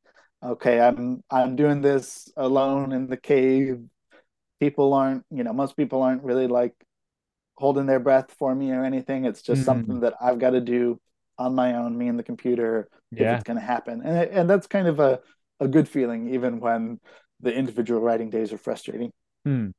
[0.42, 3.80] okay, I'm I'm doing this alone in the cave.
[4.61, 6.74] People aren't, you know, most people aren't really like
[7.57, 9.24] holding their breath for me or anything.
[9.24, 9.64] It's just Mm.
[9.66, 11.01] something that I've got to do
[11.41, 13.34] on my own, me and the computer, if Yeah.
[13.36, 14.03] it's going to happen.
[14.05, 15.20] And it- and that's kind of a
[15.62, 17.01] a good feeling, even when
[17.41, 19.11] the individual writing days are frustrating.
[19.45, 19.70] Hmm.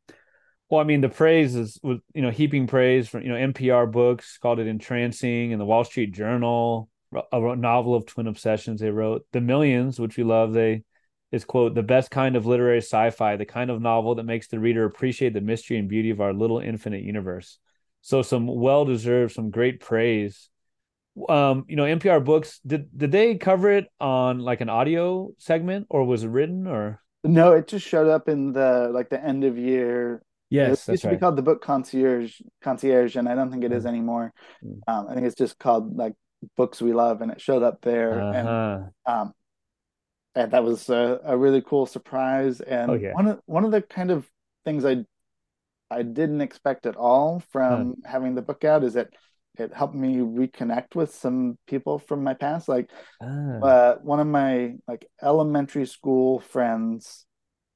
[0.70, 3.88] Well, I mean, the praise is was you know heaping praise from you know NPR
[3.92, 6.90] books called it entrancing, and the Wall Street Journal
[7.34, 9.26] a novel of twin obsessions they wrote.
[9.34, 10.84] The Millions, which we love, they
[11.32, 14.60] is quote the best kind of literary sci-fi, the kind of novel that makes the
[14.60, 17.60] reader appreciate the mystery and beauty of our little infinite universe.
[18.02, 20.50] So some well deserved, some great praise.
[21.28, 25.88] Um, you know, NPR books did did they cover it on like an audio segment
[25.90, 29.44] or was it written or No, it just showed up in the like the end
[29.44, 31.20] of year Yes, it used that's to be right.
[31.20, 33.90] called the Book Concierge, Concierge, and I don't think it is Mm.
[33.90, 34.34] anymore.
[34.64, 34.82] Mm.
[34.88, 36.14] Um, I think it's just called like
[36.58, 38.92] Books We Love, and it showed up there, and Uh-huh.
[39.06, 39.34] um,
[40.36, 42.62] and that was a, a really cool surprise.
[42.62, 43.14] And Oh yeah.
[43.14, 44.30] one of one of the kind of
[44.66, 45.06] things I
[45.92, 47.86] I didn't expect at all Huh.
[47.86, 49.10] from having the book out is that
[49.58, 52.70] it helped me reconnect with some people from my past.
[52.70, 52.90] Like
[53.20, 53.62] Ah.
[53.62, 57.26] uh, one of my like elementary school friends'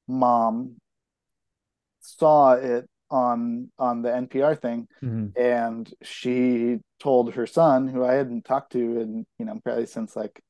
[0.08, 0.76] mom
[2.00, 5.36] saw it on on the NPR thing, Mhm.
[5.36, 10.16] and she told her son, who I hadn't talked to in you know probably since
[10.16, 10.40] like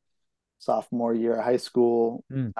[0.59, 2.53] sophomore year of high school, Mm.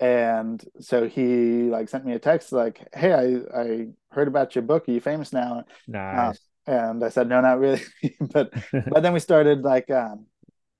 [0.00, 4.62] and so he like sent me a text like, "Hey, I I heard about your
[4.62, 4.88] book.
[4.88, 5.64] Are you famous now?"
[6.12, 6.38] Um, Nice.
[6.66, 7.82] And I said, "No, not really."
[8.20, 10.26] but but then we started like um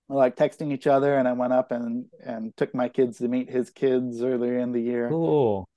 [0.08, 3.50] like texting each other, and I went up and and took my kids to meet
[3.50, 5.08] his kids earlier in the year.
[5.08, 5.68] Cool.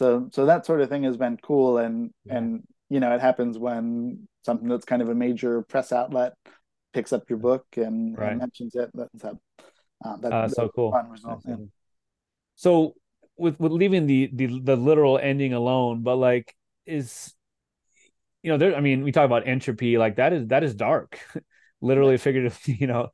[0.00, 2.38] So so that sort of thing has been cool, and Yeah.
[2.38, 6.34] and you know it happens when something that's kind of a major press outlet
[6.92, 8.30] picks up your book and, Right.
[8.30, 8.90] and mentions it.
[8.94, 9.38] That's a
[10.04, 10.90] uh, that, Uh, that's so cool.
[10.92, 11.42] fun result.
[11.46, 11.56] Yeah.
[12.56, 12.94] So
[13.36, 16.54] with with leaving the the the literal ending alone, but like
[16.86, 17.34] is
[18.44, 21.18] you know there I mean we talk about entropy like that is that is dark.
[21.80, 23.08] Literally figuratively, you know,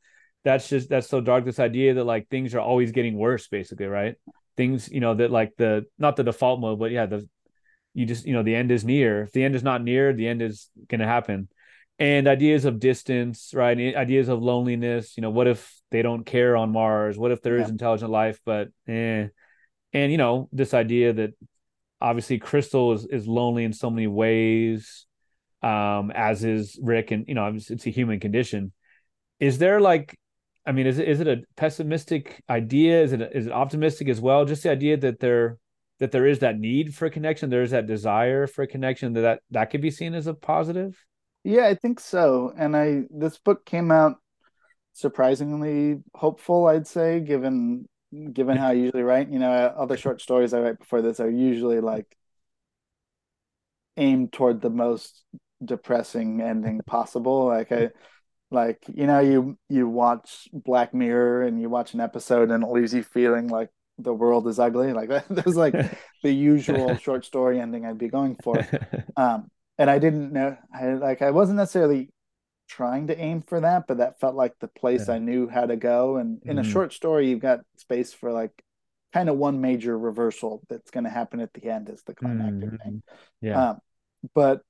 [0.44, 3.86] that's just that's so dark this idea that like things are always getting worse basically,
[3.86, 4.16] right?
[4.56, 7.28] Things, you know, that like the not the default mode, but yeah, the
[7.94, 9.22] you just, you know, the end is near.
[9.22, 11.48] If the end is not near, the end is going to happen.
[11.98, 13.76] And ideas of distance, right?
[13.94, 17.18] Ideas of loneliness, you know, what if they don't care on Mars?
[17.18, 17.72] What if there is Yeah.
[17.72, 19.28] intelligent life but eh
[19.92, 21.34] and you know this idea that
[22.00, 25.06] obviously crystal is, is lonely in so many ways
[25.62, 28.72] um as is rick and you know it's, a human condition
[29.38, 30.16] is there like
[30.66, 34.20] i mean is it is it a pessimistic idea is it is it optimistic as
[34.20, 35.58] well just the idea that there
[35.98, 39.40] that there is that need for connection there is that desire for connection that that,
[39.50, 40.96] that could be seen as a positive
[41.44, 42.52] Yeah, I think so.
[42.56, 44.16] And I this book came out
[44.92, 47.88] surprisingly hopeful, I'd say, given
[48.32, 49.30] given how I usually write.
[49.30, 52.06] You know, other short stories I write before this are usually like
[53.96, 55.24] aimed toward the most
[55.64, 57.46] depressing ending possible.
[57.46, 57.90] Like I
[58.50, 62.68] like you know you you watch Black Mirror and you watch an episode and it
[62.70, 64.92] leaves you feeling like the world is ugly.
[64.92, 65.78] Like that, that's like
[66.22, 68.68] the usual short story ending I'd be going for.
[69.16, 72.11] Um, and I didn't know, I like, I wasn't necessarily
[72.68, 75.14] trying to aim for that, but that felt like the place Yeah.
[75.14, 76.16] I knew how to go.
[76.16, 76.64] And in a Mhm.
[76.64, 78.52] short story, you've got space for like
[79.12, 82.70] kind of one major reversal that's going to happen at the end as the climactic
[82.70, 82.78] Mhm.
[82.82, 83.02] thing.
[83.40, 83.78] yeah Um,
[84.34, 84.62] but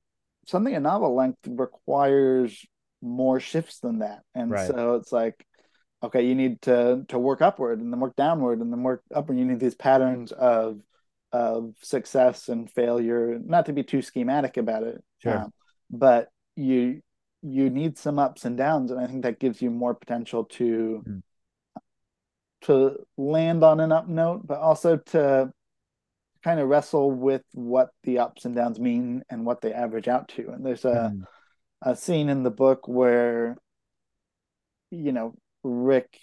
[0.51, 2.65] something a novel length requires
[3.03, 4.23] more shifts than that.
[4.35, 4.67] And Right.
[4.67, 5.47] so it's like,
[6.03, 9.39] okay, you need to to work upward and then work downward and then work upward.
[9.39, 10.81] You need these patterns of
[11.33, 15.03] of success and failure, not to be too schematic about it.
[15.19, 15.37] Sure.
[15.37, 15.53] um,
[15.91, 17.01] but you
[17.43, 21.03] you need some ups and downs, and I think that gives you more potential to
[21.07, 21.23] Mm.
[22.63, 25.51] to land on an up note, but also to
[26.43, 30.29] kind of wrestle with what the ups and downs mean and what they average out
[30.29, 30.51] to.
[30.51, 31.25] And there's a Mhm.
[31.83, 33.57] a scene in the book where
[34.91, 36.19] you know Rick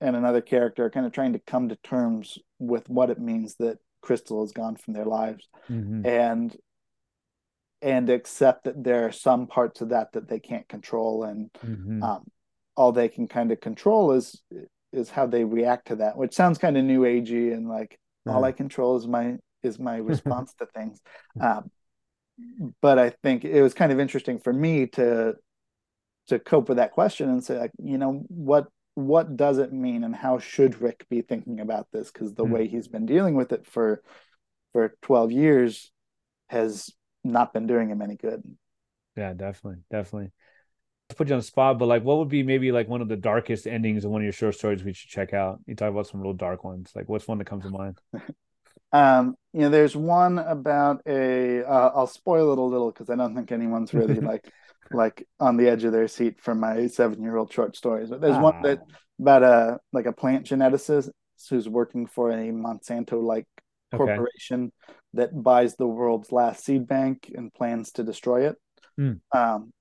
[0.00, 3.56] and another character are kind of trying to come to terms with what it means
[3.56, 6.06] that Crystal has gone from their lives Mhm.
[6.06, 6.56] and
[7.82, 12.02] and accept that there are some parts of that that they can't control and Mhm.
[12.02, 12.30] um,
[12.76, 14.42] all they can kind of control is
[14.92, 17.98] is how they react to that which sounds kind of new agey and like
[18.28, 21.00] all I control is my is my response to things
[21.40, 21.70] um,
[22.80, 25.34] but I think it was kind of interesting for me to
[26.28, 30.04] to cope with that question and say like you know what what does it mean
[30.04, 32.46] and how should Rick be thinking about this because the Hmm.
[32.46, 34.02] way he's been dealing with it for
[34.72, 35.92] for 12 years
[36.48, 36.90] has
[37.24, 38.42] not been doing him any good
[39.16, 40.32] Yeah, definitely, definitely.
[41.10, 43.08] To put you on the spot, but like, what would be maybe like one of
[43.08, 45.60] the darkest endings of one of your short stories we should check out?
[45.66, 46.92] You talk about some real dark ones.
[46.94, 48.00] Like, what's one that comes to mind?
[48.92, 53.16] um you know there's one about a uh, I'll spoil it a little because I
[53.16, 54.44] don't think anyone's really like
[54.92, 58.20] like on the edge of their seat for my seven year old short stories but
[58.20, 58.62] there's one Ah.
[58.64, 58.80] that
[59.20, 61.10] about a like a plant geneticist
[61.50, 63.46] who's working for a Monsanto like
[63.92, 63.98] Okay.
[63.98, 64.72] corporation
[65.14, 68.56] that buys the world's last seed bank and plans to destroy it.
[68.96, 69.14] Hmm.
[69.32, 69.72] Um,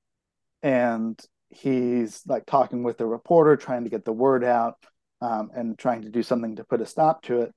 [0.62, 4.76] and he's like talking with the reporter, trying to get the word out,
[5.22, 7.54] um, and trying to do something to put a stop to it.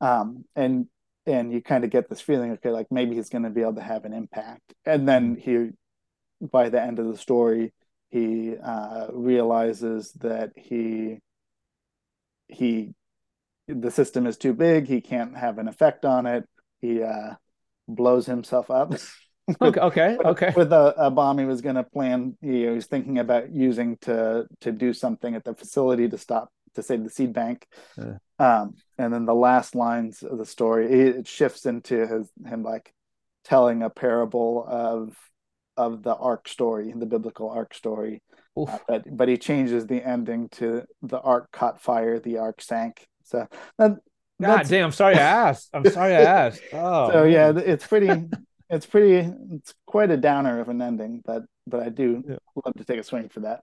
[0.00, 0.86] Um, and
[1.26, 3.76] and you kind of get this feeling, okay, like maybe he's going to be able
[3.76, 4.74] to have an impact.
[4.84, 5.70] And then he,
[6.40, 7.72] by the end of the story,
[8.10, 11.18] he uh, realizes that he
[12.48, 12.94] he
[13.66, 14.86] the system is too big.
[14.86, 16.44] He can't have an effect on it.
[16.80, 17.34] He uh,
[17.88, 18.94] blows himself up.
[19.60, 20.52] okay, okay, with, okay.
[20.56, 24.46] With a, a bomb he was going to plan, he was thinking about using to
[24.60, 27.66] to do something at the facility to stop to save the seed bank.
[27.96, 28.16] Yeah.
[28.38, 32.92] Um, and then the last lines of the story, it shifts into his him like
[33.44, 35.16] telling a parable of
[35.76, 38.22] of the ark story, the biblical ark story.
[38.56, 43.06] Uh, but but he changes the ending to the ark caught fire, the ark sank.
[43.24, 43.92] So that,
[44.40, 45.70] God damn, I'm sorry I asked.
[45.72, 46.62] I'm sorry I asked.
[46.72, 48.08] Oh, so yeah, it's pretty
[48.74, 52.36] it's pretty it's quite a downer of an ending, but but I do yeah.
[52.64, 53.62] love to take a swing for that.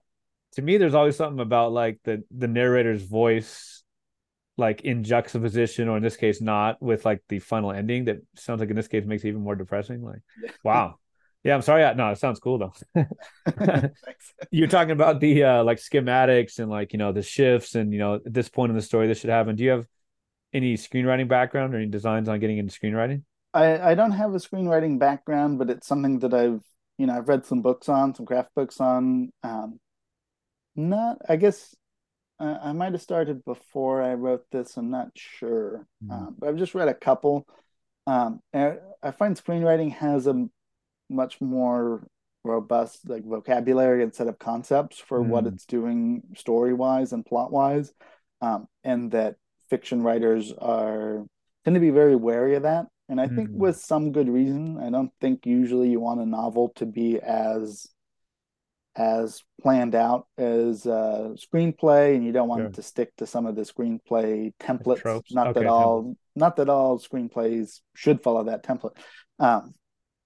[0.54, 3.82] To me, there's always something about like the the narrator's voice,
[4.56, 8.06] like in juxtaposition, or in this case, not with like the final ending.
[8.06, 10.02] That sounds like in this case makes it even more depressing.
[10.02, 10.20] Like,
[10.64, 10.96] wow.
[11.44, 11.82] Yeah, I'm sorry.
[11.82, 12.72] I, no, it sounds cool though.
[14.52, 17.98] You're talking about the uh, like schematics and like you know the shifts and you
[17.98, 19.56] know at this point in the story this should happen.
[19.56, 19.86] Do you have
[20.52, 23.22] any screenwriting background or any designs on getting into screenwriting?
[23.54, 26.62] I, I don't have a screenwriting background, but it's something that I've
[26.98, 29.30] you know I've read some books on, some craft books on.
[29.42, 29.78] Um,
[30.74, 31.74] not, I guess
[32.40, 34.76] uh, I might have started before I wrote this.
[34.76, 36.12] I'm not sure, mm-hmm.
[36.12, 37.46] um, but I've just read a couple.
[38.06, 40.46] Um, I, I find screenwriting has a
[41.10, 42.06] much more
[42.44, 45.26] robust like vocabulary and set of concepts for mm.
[45.26, 47.92] what it's doing story wise and plot wise,
[48.40, 49.36] um, and that
[49.68, 51.24] fiction writers are
[51.64, 53.56] tend to be very wary of that and I think mm.
[53.56, 54.78] with some good reason.
[54.78, 57.86] I don't think usually you want a novel to be as
[58.94, 62.70] as planned out as a screenplay, and you don't want sure.
[62.70, 65.22] to stick to some of the screenplay templates.
[65.30, 66.16] Not okay, that all templates.
[66.36, 68.96] not that all screenplays should follow that template.
[69.38, 69.74] Um,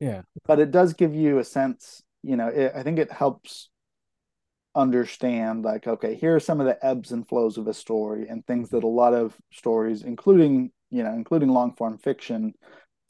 [0.00, 2.02] yeah, but it does give you a sense.
[2.22, 3.68] You know, it, I think it helps
[4.76, 8.46] understand like okay here are some of the ebbs and flows of a story and
[8.46, 12.54] things that a lot of stories including you know, including long form fiction,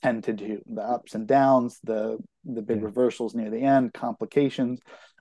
[0.03, 4.81] tend to do the ups and downs, the the big reversals near the end, complications,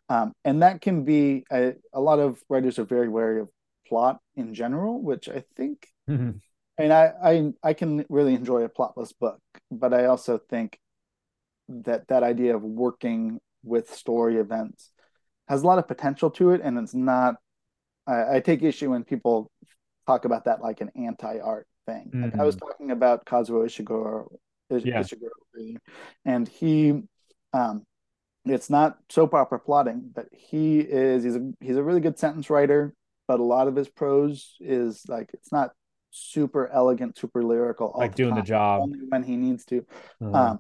[0.10, 3.50] um, and that can be a, a, lot of writers are very wary of
[3.88, 5.88] plot in general, which I think.
[6.10, 6.32] Mm-hmm.
[6.78, 9.40] And I, I I can really enjoy a plotless book,
[9.72, 10.78] but I also think
[11.70, 14.92] that that idea of working with story events
[15.48, 17.36] has a lot of potential to it, and it's not.
[18.06, 19.50] I, I take issue when people
[20.06, 22.12] talk about that like an anti-art thing.
[22.14, 22.24] Mm-hmm.
[22.24, 22.68] Like I was mm-hmm.
[22.68, 24.28] talking about Kazuo Ishiguro,
[24.70, 25.02] yeah.
[25.02, 25.78] Ishiguro
[26.26, 27.02] and he,
[27.54, 27.84] um,
[28.46, 32.50] it's not soap opera plotting, but he is he's a he's a really good sentence
[32.50, 32.94] writer,
[33.28, 35.72] but a lot of his prose is like it's not
[36.12, 39.82] super elegant, super lyrical, like the doing time, the job only when he needs to.
[40.22, 40.36] Mm-hmm.
[40.36, 40.60] Um,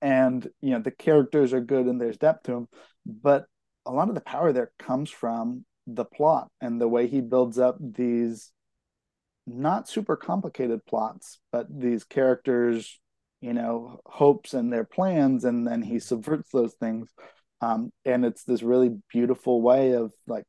[0.00, 2.68] and you know the characters are good and there's depth to them,
[3.06, 3.46] but
[3.86, 7.58] a lot of the power there comes from the plot and the way he builds
[7.58, 8.52] up these
[9.48, 12.98] not super complicated plots, but these characters,
[13.40, 17.08] you know, hopes and their plans, and then he subverts those things.
[17.60, 20.44] Um, and it's this really beautiful way of like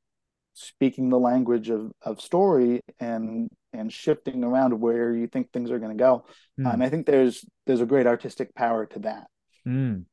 [0.54, 5.80] speaking the language of, of story and and shifting around where you think things are
[5.80, 6.26] going to go.
[6.60, 6.74] Mm.
[6.74, 9.28] and I think there's there's a great artistic power to that.
[9.68, 10.06] Mm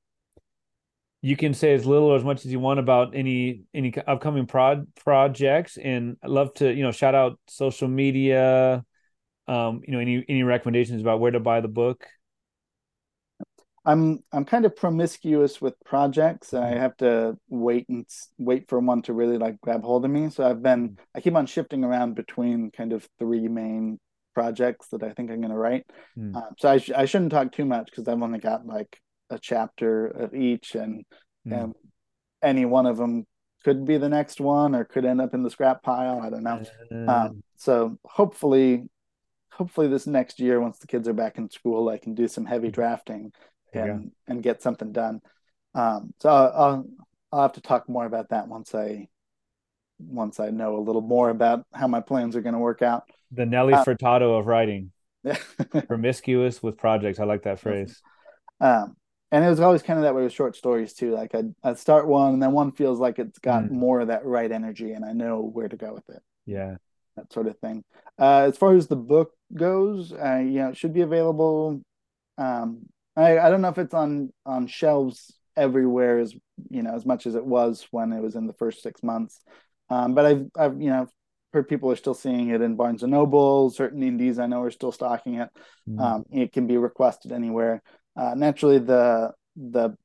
[1.22, 4.46] you can say as little or as much as you want about any any upcoming
[4.46, 8.84] prod projects and i love to you know shout out social media
[9.48, 12.06] um you know any any recommendations about where to buy the book
[13.84, 16.80] i'm i'm kind of promiscuous with projects i mm-hmm.
[16.80, 18.06] have to wait and
[18.38, 21.02] wait for one to really like grab hold of me so i've been mm-hmm.
[21.14, 23.98] i keep on shifting around between kind of three main
[24.34, 25.86] projects that i think i'm going to write
[26.18, 26.36] mm.
[26.36, 29.00] uh, so I, sh- I shouldn't talk too much because i've only got like
[29.31, 31.05] a chapter of each, and
[31.47, 31.62] mm.
[31.62, 31.74] and
[32.43, 33.27] any one of them
[33.64, 36.20] could be the next one or could end up in the scrap pile.
[36.20, 36.62] I don't know.
[36.93, 37.09] Mm.
[37.09, 38.85] Um, so hopefully,
[39.51, 42.45] hopefully this next year, once the kids are back in school, I can do some
[42.45, 43.33] heavy drafting
[43.72, 45.20] and and get something done.
[45.74, 46.87] Um, so I'll,
[47.33, 49.09] I'll have to talk more about that once I
[49.99, 53.05] once I know a little more about how my plans are going to work out.
[53.33, 54.93] The Nelly uh, Furtado of writing.
[55.89, 57.18] Promiscuous with projects.
[57.18, 58.01] I like that phrase.
[58.61, 58.97] Um,
[59.33, 61.12] and it was always kind of that way with short stories too.
[61.12, 63.70] Like I'd, I'd start one, and then one feels like it's got mm.
[63.70, 66.22] more of that right energy, and I know where to go with it.
[66.47, 66.77] Yeah,
[67.16, 67.85] that sort of thing.
[68.18, 71.83] Uh, as far as the book goes, uh, you know, it should be available.
[72.39, 76.35] Um, I, I don't know if it's on on shelves everywhere as
[76.70, 79.41] you know as much as it was when it was in the first six months.
[79.91, 81.09] Um, but I've I've you know
[81.53, 83.70] heard people are still seeing it in Barnes and Noble.
[83.70, 85.49] Certain indies I know are still stocking it.
[85.89, 86.01] Mm.
[86.01, 87.83] Um, it can be requested anywhere.
[88.16, 89.96] Uh, naturally, the the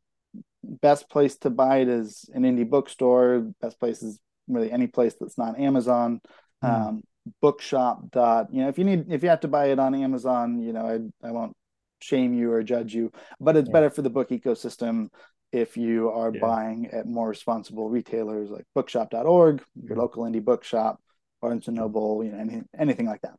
[0.64, 3.52] best place to buy it is an indie bookstore.
[3.62, 6.22] Best place is really any place that's not Amazon.
[6.64, 6.88] Mm.
[6.88, 7.04] Um,
[7.40, 10.60] bookshop dot you know if you need if you have to buy it on Amazon,
[10.60, 11.56] you know I I won't
[12.00, 13.74] shame you or judge you, but it's Yeah.
[13.74, 15.10] better for the book ecosystem
[15.52, 16.42] if you are Yeah.
[16.42, 20.00] buying at more responsible retailers like bookshop.org, your Mhm.
[20.00, 21.00] local indie bookshop,
[21.42, 23.38] Barnes and Noble, you know, any, anything like that.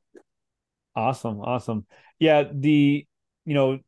[0.94, 1.86] Awesome, awesome.
[2.18, 3.06] Yeah, the
[3.44, 3.80] you know,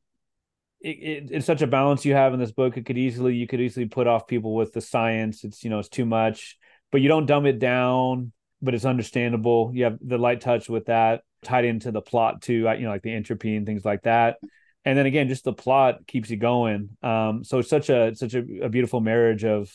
[0.85, 2.76] it, it, it's such a balance you have in this book.
[2.76, 5.43] It could easily you could easily put off people with the science.
[5.43, 6.59] It's you know it's too much,
[6.93, 8.32] but you don't dumb it down.
[8.61, 9.72] But it's understandable.
[9.74, 12.70] You have the light touch with that tied into the plot too.
[12.76, 14.37] You know, like the entropy and things like that.
[14.85, 16.91] And then again, just the plot keeps you going.
[17.03, 19.74] Um, so it's such a such a, a beautiful marriage of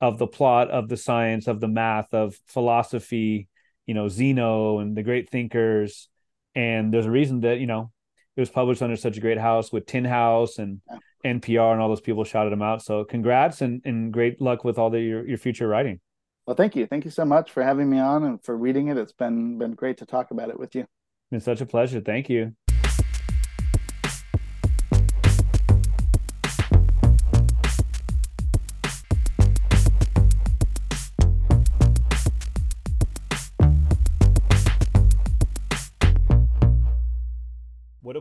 [0.00, 3.48] of the plot, of the science, of the math, of philosophy.
[3.86, 6.08] You know, Zeno and the great thinkers
[6.56, 7.92] and there's a reason that you know
[8.36, 10.98] it was published under such a great house with Tin House and Yeah.
[11.24, 12.82] NPR and all those people shouted him out.
[12.82, 16.00] So congrats and, and great luck with all the your, your future writing.
[16.46, 16.86] Well, thank you.
[16.86, 18.96] Thank you so much for having me on and for reading it.
[18.96, 20.82] It's been been great to talk about it with you.
[20.82, 22.00] It's been such a pleasure.
[22.00, 22.54] Thank you.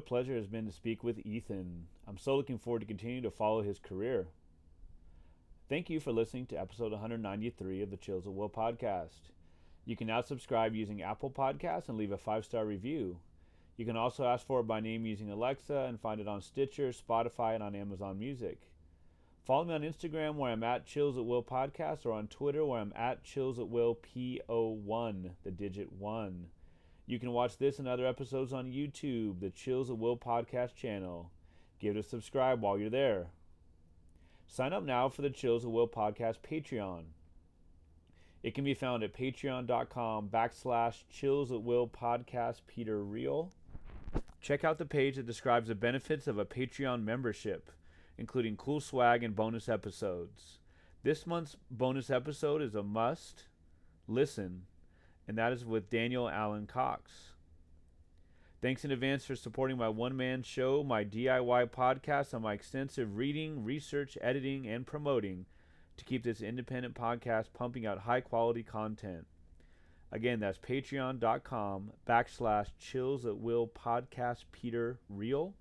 [0.05, 1.87] Pleasure has been to speak with Ethan.
[2.07, 4.27] I'm so looking forward to continuing to follow his career.
[5.67, 9.31] Thank you for listening to episode 193 of the Chills at Will podcast.
[9.83, 13.17] You can now subscribe using Apple Podcasts and leave a five star review.
[13.77, 16.89] You can also ask for it by name using Alexa and find it on Stitcher,
[16.89, 18.61] Spotify, and on Amazon Music.
[19.43, 22.79] Follow me on Instagram where I'm at Chills at Will Podcast or on Twitter where
[22.79, 26.47] I'm at Chills at Will PO1, the digit 1.
[27.07, 31.31] You can watch this and other episodes on YouTube, the Chills at Will Podcast channel.
[31.79, 33.27] Give it a subscribe while you're there.
[34.47, 37.03] Sign up now for the Chills at Will Podcast Patreon.
[38.45, 43.49] It can be found at patreon.com backslash chills at will podcast Peter Riehl.
[44.39, 47.71] Check out the page that describes the benefits of a Patreon membership,
[48.19, 50.59] including cool swag and bonus episodes.
[51.01, 53.45] This month's bonus episode is a must
[54.07, 54.67] listen,
[55.27, 57.31] and that is with Daniel Allen Cox.
[58.61, 63.17] Thanks in advance for supporting my one man show, my DIY podcast, and my extensive
[63.17, 65.45] reading, research, editing, and promoting
[65.97, 69.27] to keep this independent podcast pumping out high quality content.
[70.11, 75.53] Again, that's patreon.com backslash chills at will podcast Peter Riehl.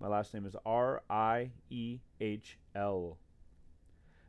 [0.00, 3.18] My last name is R I E H L.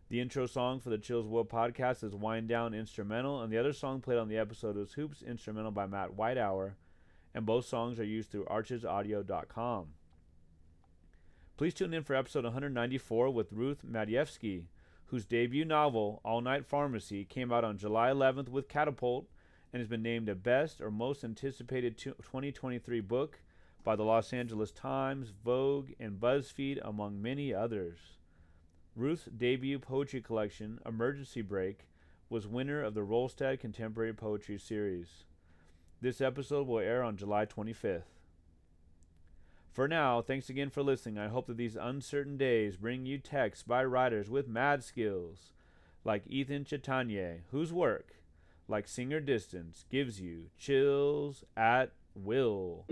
[0.07, 3.73] The intro song for the Chills Will podcast is Wind Down Instrumental, and the other
[3.73, 6.75] song played on the episode was Hoops Instrumental by Matt Whitehour,
[7.33, 9.87] and both songs are used through archesaudio.com.
[11.57, 14.65] Please tune in for episode 194 with Ruth Madievsky,
[15.05, 19.25] whose debut novel, All Night Pharmacy, came out on July 11th with Catapult
[19.73, 23.39] and has been named a best or most anticipated 2023 book
[23.83, 28.14] by the Los Angeles Times, Vogue, and BuzzFeed, among many others.
[28.95, 31.87] Ruth's debut poetry collection, Emergency Brake,
[32.29, 35.25] was winner of the Wrolstad Contemporary Poetry Series.
[35.99, 38.03] This episode will air on July 25th.
[39.73, 41.17] For now, thanks again for listening.
[41.17, 45.51] I hope that these uncertain days bring you texts by writers with mad skills,
[46.05, 48.15] like Ethan Chatagnier, whose work,
[48.69, 52.85] like Singer Distance, gives you chills at will.